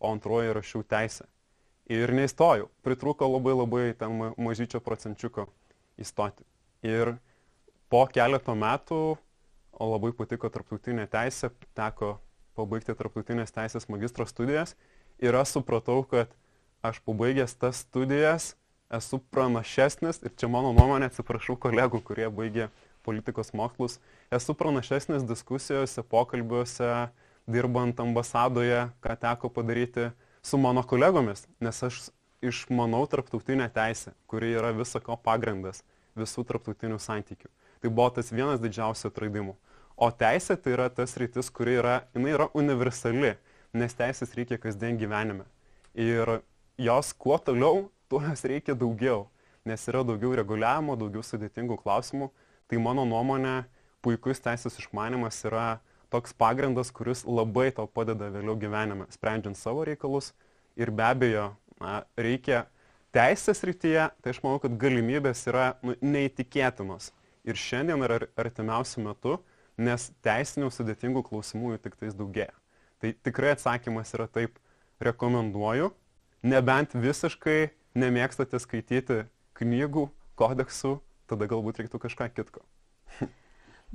o 0.00 0.12
antroji 0.12 0.54
rašiau 0.56 0.84
teisę. 0.84 1.26
Ir 1.86 2.10
neįstojau, 2.10 2.66
pritruko 2.82 3.28
labai 3.30 3.54
labai 3.54 3.84
ten 3.98 4.18
mažyčio 4.42 4.80
procenčiuko 4.82 5.46
įstoti. 6.02 6.42
Ir 6.82 7.14
po 7.90 8.02
keleto 8.10 8.56
metų, 8.58 9.00
labai 9.78 10.12
patiko 10.16 10.50
tarptautinė 10.50 11.06
teisė, 11.10 11.52
teko 11.76 12.16
pabaigti 12.56 12.94
tarptautinės 12.96 13.52
teisės 13.54 13.88
magistro 13.92 14.26
studijas 14.26 14.74
ir 15.22 15.36
aš 15.36 15.56
supratau, 15.58 16.02
kad 16.08 16.32
aš 16.84 17.00
pabaigęs 17.06 17.56
tas 17.60 17.84
studijas 17.84 18.54
esu 18.92 19.18
pranašesnis, 19.34 20.22
ir 20.22 20.34
čia 20.38 20.48
mano 20.50 20.72
nuomonė, 20.76 21.10
atsiprašau 21.10 21.56
kolegų, 21.58 22.00
kurie 22.06 22.28
baigė 22.30 22.68
politikos 23.06 23.52
mokslus, 23.56 24.00
esu 24.34 24.54
pranašesnis 24.58 25.24
diskusijose, 25.26 26.02
pokalbiuose, 26.10 26.90
dirbant 27.46 28.02
ambasadoje, 28.02 28.88
ką 29.00 29.16
teko 29.22 29.50
padaryti 29.54 30.10
su 30.42 30.58
mano 30.58 30.82
kolegomis, 30.82 31.46
nes 31.62 31.82
aš 31.86 32.00
išmanau 32.44 33.06
tarptautinę 33.10 33.70
teisę, 33.72 34.12
kuri 34.26 34.52
yra 34.58 34.74
visako 34.76 35.16
pagrindas 35.16 35.84
visų 36.18 36.44
tarptautinių 36.48 36.98
santykių. 37.02 37.48
Tai 37.80 37.92
buvo 37.92 38.10
tas 38.18 38.32
vienas 38.32 38.60
didžiausių 38.62 39.10
atradimų. 39.10 39.56
O 39.96 40.10
teisė 40.12 40.58
tai 40.60 40.74
yra 40.74 40.90
tas 40.92 41.14
rytis, 41.20 41.48
kuri 41.52 41.78
yra, 41.80 42.00
jinai 42.16 42.34
yra 42.36 42.50
universali 42.56 43.36
nes 43.76 43.96
teisės 43.96 44.34
reikia 44.36 44.58
kasdien 44.60 44.98
gyvenime. 45.00 45.46
Ir 45.94 46.40
jos 46.80 47.12
kuo 47.16 47.38
toliau, 47.38 47.88
tuo 48.10 48.22
jos 48.24 48.44
reikia 48.48 48.76
daugiau, 48.78 49.26
nes 49.66 49.86
yra 49.90 50.04
daugiau 50.06 50.34
reguliavimo, 50.38 50.96
daugiau 50.98 51.24
sudėtingų 51.24 51.78
klausimų. 51.82 52.30
Tai 52.70 52.80
mano 52.82 53.04
nuomonė, 53.06 53.64
puikus 54.02 54.42
teisės 54.42 54.78
išmanimas 54.80 55.38
yra 55.46 55.78
toks 56.10 56.34
pagrindas, 56.38 56.92
kuris 56.94 57.24
labai 57.26 57.70
tau 57.74 57.86
padeda 57.86 58.30
vėliau 58.34 58.56
gyvenime, 58.58 59.06
sprendžiant 59.14 59.58
savo 59.58 59.84
reikalus. 59.86 60.32
Ir 60.78 60.90
be 60.94 61.06
abejo, 61.06 61.46
na, 61.80 62.02
reikia 62.18 62.66
teisės 63.16 63.62
rytyje, 63.66 64.08
tai 64.22 64.34
aš 64.34 64.42
manau, 64.44 64.60
kad 64.62 64.76
galimybės 64.80 65.46
yra 65.50 65.74
nu, 65.86 65.96
neįtikėtinos. 66.02 67.12
Ir 67.46 67.58
šiandien 67.58 68.02
ir 68.02 68.28
artimiausiu 68.34 69.04
metu, 69.06 69.38
nes 69.78 70.10
teisinių 70.26 70.70
sudėtingų 70.72 71.22
klausimų 71.26 71.74
jų 71.74 71.82
tik 71.84 71.98
tais 72.00 72.16
daugėja. 72.16 72.54
Tai 73.00 73.12
tikrai 73.26 73.54
atsakymas 73.54 74.14
yra 74.16 74.26
taip, 74.32 74.56
rekomenduoju, 75.04 75.90
nebent 76.46 76.94
visiškai 76.96 77.70
nemėgstate 77.96 78.60
skaityti 78.60 79.24
knygų, 79.60 80.06
kodeksų, 80.40 80.96
tada 81.30 81.48
galbūt 81.50 81.82
reiktų 81.82 82.00
kažką 82.06 82.30
kitko. 82.36 82.64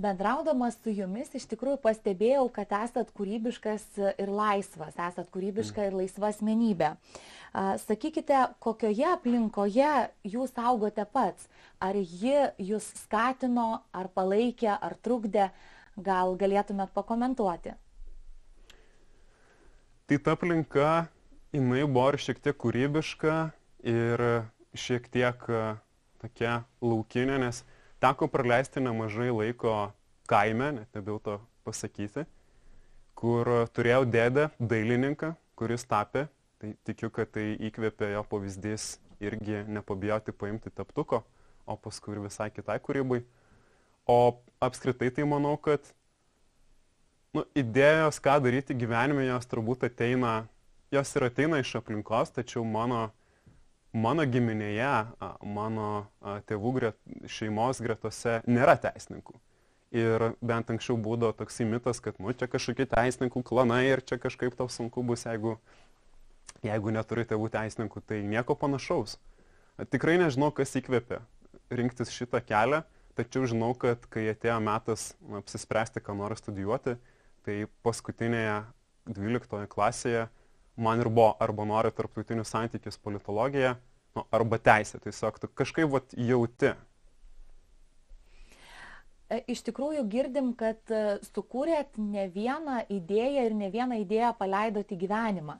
Bendraudamas 0.01 0.77
su 0.79 0.93
jumis 0.95 1.33
iš 1.35 1.43
tikrųjų 1.51 1.81
pastebėjau, 1.83 2.45
kad 2.55 2.71
esat 2.79 3.09
kūrybiškas 3.17 3.83
ir 4.23 4.31
laisvas, 4.31 4.95
esat 4.95 5.27
kūrybiška 5.33 5.89
ir 5.89 5.97
laisva 5.99 6.29
asmenybė. 6.31 6.93
Sakykite, 7.83 8.39
kokioje 8.63 9.09
aplinkoje 9.11 9.91
jūs 10.23 10.55
augote 10.55 11.05
pats? 11.11 11.49
Ar 11.83 11.99
ji 11.99 12.37
jūs 12.71 12.87
skatino, 13.03 13.83
ar 13.91 14.07
palaikė, 14.15 14.71
ar 14.71 14.95
trukdė? 15.03 15.51
Gal 15.99 16.37
galėtumėt 16.39 16.95
pakomentuoti? 16.95 17.75
Tai 20.07 20.17
ta 20.23 20.37
aplinka, 20.39 20.87
jinai 21.51 21.83
buvo 21.83 22.13
ir 22.13 22.21
šiek 22.23 22.39
tiek 22.39 22.55
kūrybiška 22.63 23.35
ir 23.91 24.23
šiek 24.71 25.11
tiek 25.11 25.45
tokia 26.21 26.61
laukinė, 26.83 27.39
nes 27.41 27.63
teko 28.03 28.29
praleisti 28.31 28.83
nemažai 28.83 29.31
laiko 29.33 29.91
kaime, 30.29 30.71
net 30.79 30.97
nebijau 30.97 31.19
to 31.25 31.37
pasakyti, 31.67 32.25
kur 33.17 33.49
turėjau 33.75 34.05
dėdę 34.09 34.49
dailininką, 34.59 35.33
kuris 35.59 35.85
tapė, 35.85 36.27
tai 36.61 36.75
tikiu, 36.87 37.11
kad 37.13 37.31
tai 37.33 37.51
įkvėpė 37.69 38.13
jo 38.15 38.23
pavyzdys 38.29 38.95
irgi 39.21 39.63
nepabijoti 39.69 40.33
paimti 40.33 40.73
taptuko, 40.73 41.21
o 41.65 41.77
paskui 41.77 42.15
ir 42.15 42.23
visai 42.25 42.49
kitai 42.53 42.79
kūrybai. 42.81 43.21
O 44.09 44.17
apskritai 44.63 45.11
tai 45.13 45.25
manau, 45.29 45.53
kad 45.61 45.85
nu, 47.35 47.45
idėjos, 47.57 48.19
ką 48.23 48.39
daryti 48.43 48.75
gyvenime, 48.77 49.27
jos 49.29 49.47
turbūt 49.51 49.85
ateina, 49.87 50.47
jos 50.93 51.13
ir 51.15 51.27
ateina 51.29 51.61
iš 51.61 51.75
aplinkos, 51.79 52.33
tačiau 52.35 52.65
mano, 52.67 53.09
mano 53.93 54.25
giminėje, 54.27 54.91
mano 55.43 55.87
tėvų 56.49 56.73
gret, 56.77 56.99
šeimos 57.29 57.81
gretose 57.83 58.39
nėra 58.47 58.77
teisininkų. 58.81 59.35
Ir 59.91 60.29
bent 60.39 60.69
anksčiau 60.71 60.95
būdavo 60.95 61.35
toksai 61.35 61.67
mitas, 61.67 61.99
kad, 61.99 62.15
nu, 62.23 62.31
čia 62.31 62.47
kažkokie 62.47 62.87
teisininkų 62.87 63.43
klanai 63.43 63.83
ir 63.89 64.03
čia 64.07 64.15
kažkaip 64.23 64.55
tau 64.55 64.69
sunku 64.71 65.03
bus, 65.03 65.25
jeigu, 65.27 65.57
jeigu 66.63 66.93
neturi 66.95 67.27
tėvų 67.27 67.51
teisininkų, 67.51 68.03
tai 68.07 68.21
nieko 68.23 68.55
panašaus. 68.55 69.17
Tikrai 69.91 70.15
nežinau, 70.21 70.51
kas 70.55 70.71
įkvėpė 70.79 71.19
rinktis 71.75 72.13
šitą 72.15 72.39
kelią, 72.47 72.85
tačiau 73.19 73.43
žinau, 73.51 73.73
kad 73.75 74.05
kai 74.11 74.29
atėjo 74.31 74.59
metas 74.63 75.09
apsispręsti, 75.41 76.03
ką 76.03 76.15
noriu 76.15 76.39
studijuoti, 76.39 76.95
tai 77.43 77.57
paskutinėje 77.83 78.61
12 79.11 79.67
klasėje 79.71 80.29
man 80.75 81.01
ir 81.01 81.09
buvo 81.09 81.33
arba 81.39 81.65
noriu 81.65 81.91
tarptautinius 81.95 82.51
santykius 82.53 82.97
politologiją, 82.97 83.75
nu, 84.15 84.25
arba 84.31 84.59
teisę. 84.59 84.99
Tiesiog 85.03 85.39
tu 85.39 85.49
kažkaip 85.55 85.91
vat, 85.91 86.15
jauti. 86.17 86.73
E, 89.31 89.39
iš 89.51 89.63
tikrųjų 89.67 90.03
girdim, 90.11 90.51
kad 90.59 90.91
e, 90.91 91.17
sukūrėt 91.29 91.95
ne 92.01 92.27
vieną 92.33 92.81
idėją 92.91 93.47
ir 93.47 93.55
ne 93.55 93.71
vieną 93.71 94.01
idėją 94.03 94.33
paleidot 94.39 94.91
į 94.91 94.99
gyvenimą. 95.05 95.57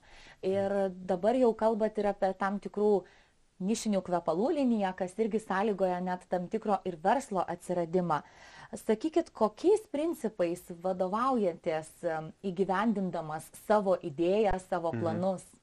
Ir 0.48 0.78
dabar 1.08 1.38
jau 1.40 1.54
kalbat 1.56 2.00
ir 2.02 2.12
apie 2.12 2.34
tam 2.40 2.60
tikrų 2.64 2.94
nišinių 3.62 4.02
kvepalų 4.04 4.56
liniją, 4.58 4.92
kas 4.98 5.14
irgi 5.22 5.40
sąlygoja 5.44 6.02
net 6.04 6.26
tam 6.30 6.50
tikro 6.52 6.82
ir 6.88 6.98
verslo 7.04 7.46
atsiradimą. 7.48 8.22
Sakykit, 8.72 9.34
kokiais 9.36 9.82
principais 9.92 10.62
vadovaujatės 10.80 11.90
įgyvendindamas 12.48 13.50
savo 13.66 13.98
idėją, 14.00 14.54
savo 14.70 14.94
mhm. 14.94 15.02
planus? 15.04 15.44
Mhm. 15.44 15.58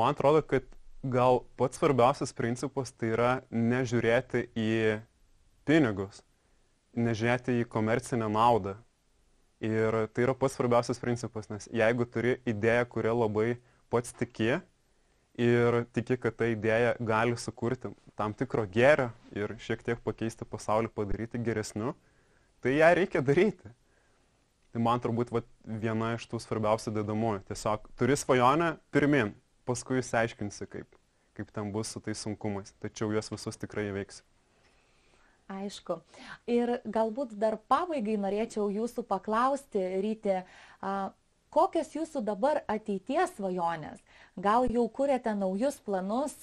Man 0.00 0.14
atrodo, 0.14 0.42
kad 0.42 0.66
gal 1.02 1.44
pats 1.58 1.78
svarbiausias 1.78 2.34
principas 2.36 2.92
tai 2.92 3.12
yra 3.14 3.30
nežiūrėti 3.50 4.44
į 4.58 5.00
pinigus, 5.66 6.20
nežiūrėti 6.94 7.56
į 7.62 7.68
komercinę 7.70 8.28
naudą. 8.30 8.76
Ir 9.60 9.94
tai 10.14 10.24
yra 10.24 10.34
pats 10.34 10.56
svarbiausias 10.56 11.02
principas, 11.02 11.50
nes 11.52 11.68
jeigu 11.68 12.06
turi 12.08 12.38
idėją, 12.48 12.86
kurią 12.94 13.16
labai 13.26 13.48
pats 13.92 14.14
tiki 14.16 14.56
ir 15.38 15.84
tiki, 15.94 16.16
kad 16.20 16.36
ta 16.36 16.48
idėja 16.50 16.94
gali 16.98 17.36
sukurti 17.38 17.92
tam 18.18 18.34
tikro 18.36 18.66
gėrio 18.68 19.10
ir 19.36 19.54
šiek 19.62 19.84
tiek 19.86 20.00
pakeisti 20.04 20.44
pasaulį, 20.48 20.90
padaryti 20.94 21.40
geresniu, 21.42 21.94
tai 22.60 22.76
ją 22.76 22.90
reikia 22.98 23.22
daryti. 23.24 23.70
Tai 24.70 24.82
man 24.84 25.02
turbūt 25.02 25.32
va, 25.34 25.42
viena 25.66 26.12
iš 26.14 26.28
tų 26.30 26.38
svarbiausių 26.42 26.92
dedamųjų. 27.00 27.42
Tiesiog 27.48 27.88
turi 27.98 28.14
svajonę 28.18 28.76
pirmin, 28.94 29.32
paskui 29.66 29.98
išsiaiškinsi, 29.98 30.68
kaip, 30.70 30.98
kaip 31.34 31.50
ten 31.54 31.72
bus 31.74 31.90
su 31.90 32.02
tais 32.04 32.20
sunkumais. 32.22 32.70
Tačiau 32.82 33.10
juos 33.10 33.32
visus 33.32 33.58
tikrai 33.58 33.88
įveiksi. 33.90 34.22
Aišku. 35.50 35.96
Ir 36.46 36.76
galbūt 36.86 37.32
dar 37.34 37.56
pabaigai 37.70 38.14
norėčiau 38.22 38.68
jūsų 38.70 39.02
paklausti, 39.10 39.82
Ryti, 40.04 40.36
kokios 41.52 41.90
jūsų 41.94 42.22
dabar 42.26 42.62
ateities 42.70 43.34
svajonės? 43.36 44.00
Gal 44.40 44.68
jau 44.70 44.86
kuriate 44.88 45.34
naujus 45.36 45.80
planus, 45.84 46.36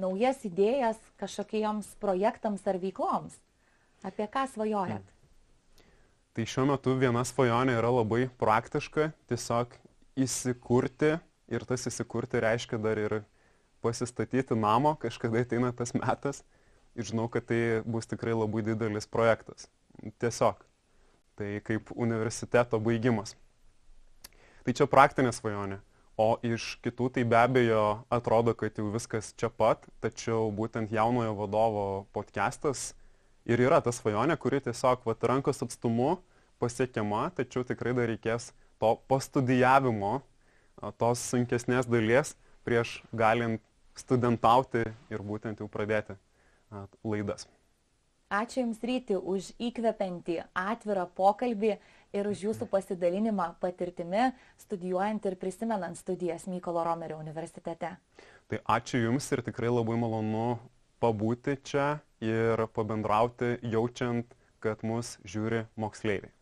naujas 0.00 0.44
idėjas 0.46 1.00
kažkokiems 1.20 1.94
projektams 2.02 2.66
ar 2.66 2.80
veikloms? 2.82 3.38
Apie 4.04 4.26
ką 4.32 4.46
svajojat? 4.50 5.04
Tai 6.34 6.46
šiuo 6.46 6.68
metu 6.70 6.94
viena 6.96 7.24
svajonė 7.26 7.74
yra 7.80 7.90
labai 7.92 8.28
praktiška, 8.40 9.10
tiesiog 9.28 9.74
įsikurti 10.20 11.16
ir 11.50 11.66
tas 11.66 11.86
įsikurti 11.90 12.40
reiškia 12.40 12.78
dar 12.80 12.98
ir 13.02 13.20
pasistatyti 13.82 14.56
namo, 14.56 14.94
kažkada 15.00 15.42
ateina 15.42 15.72
tas 15.76 15.92
metas 15.96 16.44
ir 16.94 17.06
žinau, 17.08 17.28
kad 17.32 17.46
tai 17.48 17.82
bus 17.86 18.08
tikrai 18.10 18.34
labai 18.36 18.62
didelis 18.66 19.08
projektas. 19.10 19.68
Tiesiog. 20.22 20.62
Tai 21.36 21.50
kaip 21.64 21.92
universiteto 21.96 22.80
baigimas. 22.80 23.34
Tai 24.64 24.74
čia 24.76 24.86
praktinė 24.90 25.32
svajonė. 25.32 25.80
O 26.20 26.34
iš 26.44 26.74
kitų 26.84 27.08
tai 27.14 27.22
be 27.24 27.38
abejo 27.40 27.84
atrodo, 28.12 28.52
kad 28.52 28.76
jau 28.76 28.90
viskas 28.92 29.30
čia 29.40 29.48
pat, 29.48 29.86
tačiau 30.04 30.50
būtent 30.52 30.92
jaunojo 30.92 31.32
vadovo 31.38 31.84
podcastas 32.12 32.90
ir 33.48 33.62
yra 33.64 33.78
ta 33.80 33.92
svajonė, 33.94 34.36
kuri 34.36 34.60
tiesiog 34.66 35.06
vat, 35.08 35.24
rankos 35.24 35.64
atstumu 35.64 36.18
pasiekiama, 36.60 37.30
tačiau 37.38 37.64
tikrai 37.64 37.94
dar 37.96 38.10
reikės 38.12 38.50
to 38.80 38.92
pastudijavimo, 39.08 40.18
tos 41.00 41.22
sunkesnės 41.32 41.88
dalies 41.88 42.34
prieš 42.68 42.98
galint 43.16 43.62
studentauti 43.96 44.84
ir 45.12 45.24
būtent 45.24 45.60
jau 45.60 45.68
pradėti 45.72 46.16
laidas. 47.04 47.48
Ačiū 48.30 48.60
Jums 48.62 48.84
ryti 48.86 49.16
už 49.18 49.48
įkvepiantį 49.58 50.36
atvirą 50.54 51.08
pokalbį 51.18 51.72
ir 52.16 52.28
už 52.30 52.44
jūsų 52.48 52.68
pasidalinimą 52.70 53.54
patirtimi, 53.62 54.30
studijuojant 54.64 55.26
ir 55.30 55.38
prisimenant 55.40 55.98
studijas 55.98 56.48
Mykolo 56.50 56.84
Romerio 56.86 57.20
universitete. 57.22 57.94
Tai 58.50 58.58
ačiū 58.78 59.04
Jums 59.04 59.30
ir 59.32 59.44
tikrai 59.46 59.70
labai 59.70 59.98
malonu 60.00 60.58
pabūti 61.00 61.56
čia 61.64 62.00
ir 62.20 62.66
pabendrauti, 62.74 63.56
jaučiant, 63.62 64.34
kad 64.60 64.82
mus 64.84 65.16
žiūri 65.24 65.64
moksleiviai. 65.80 66.34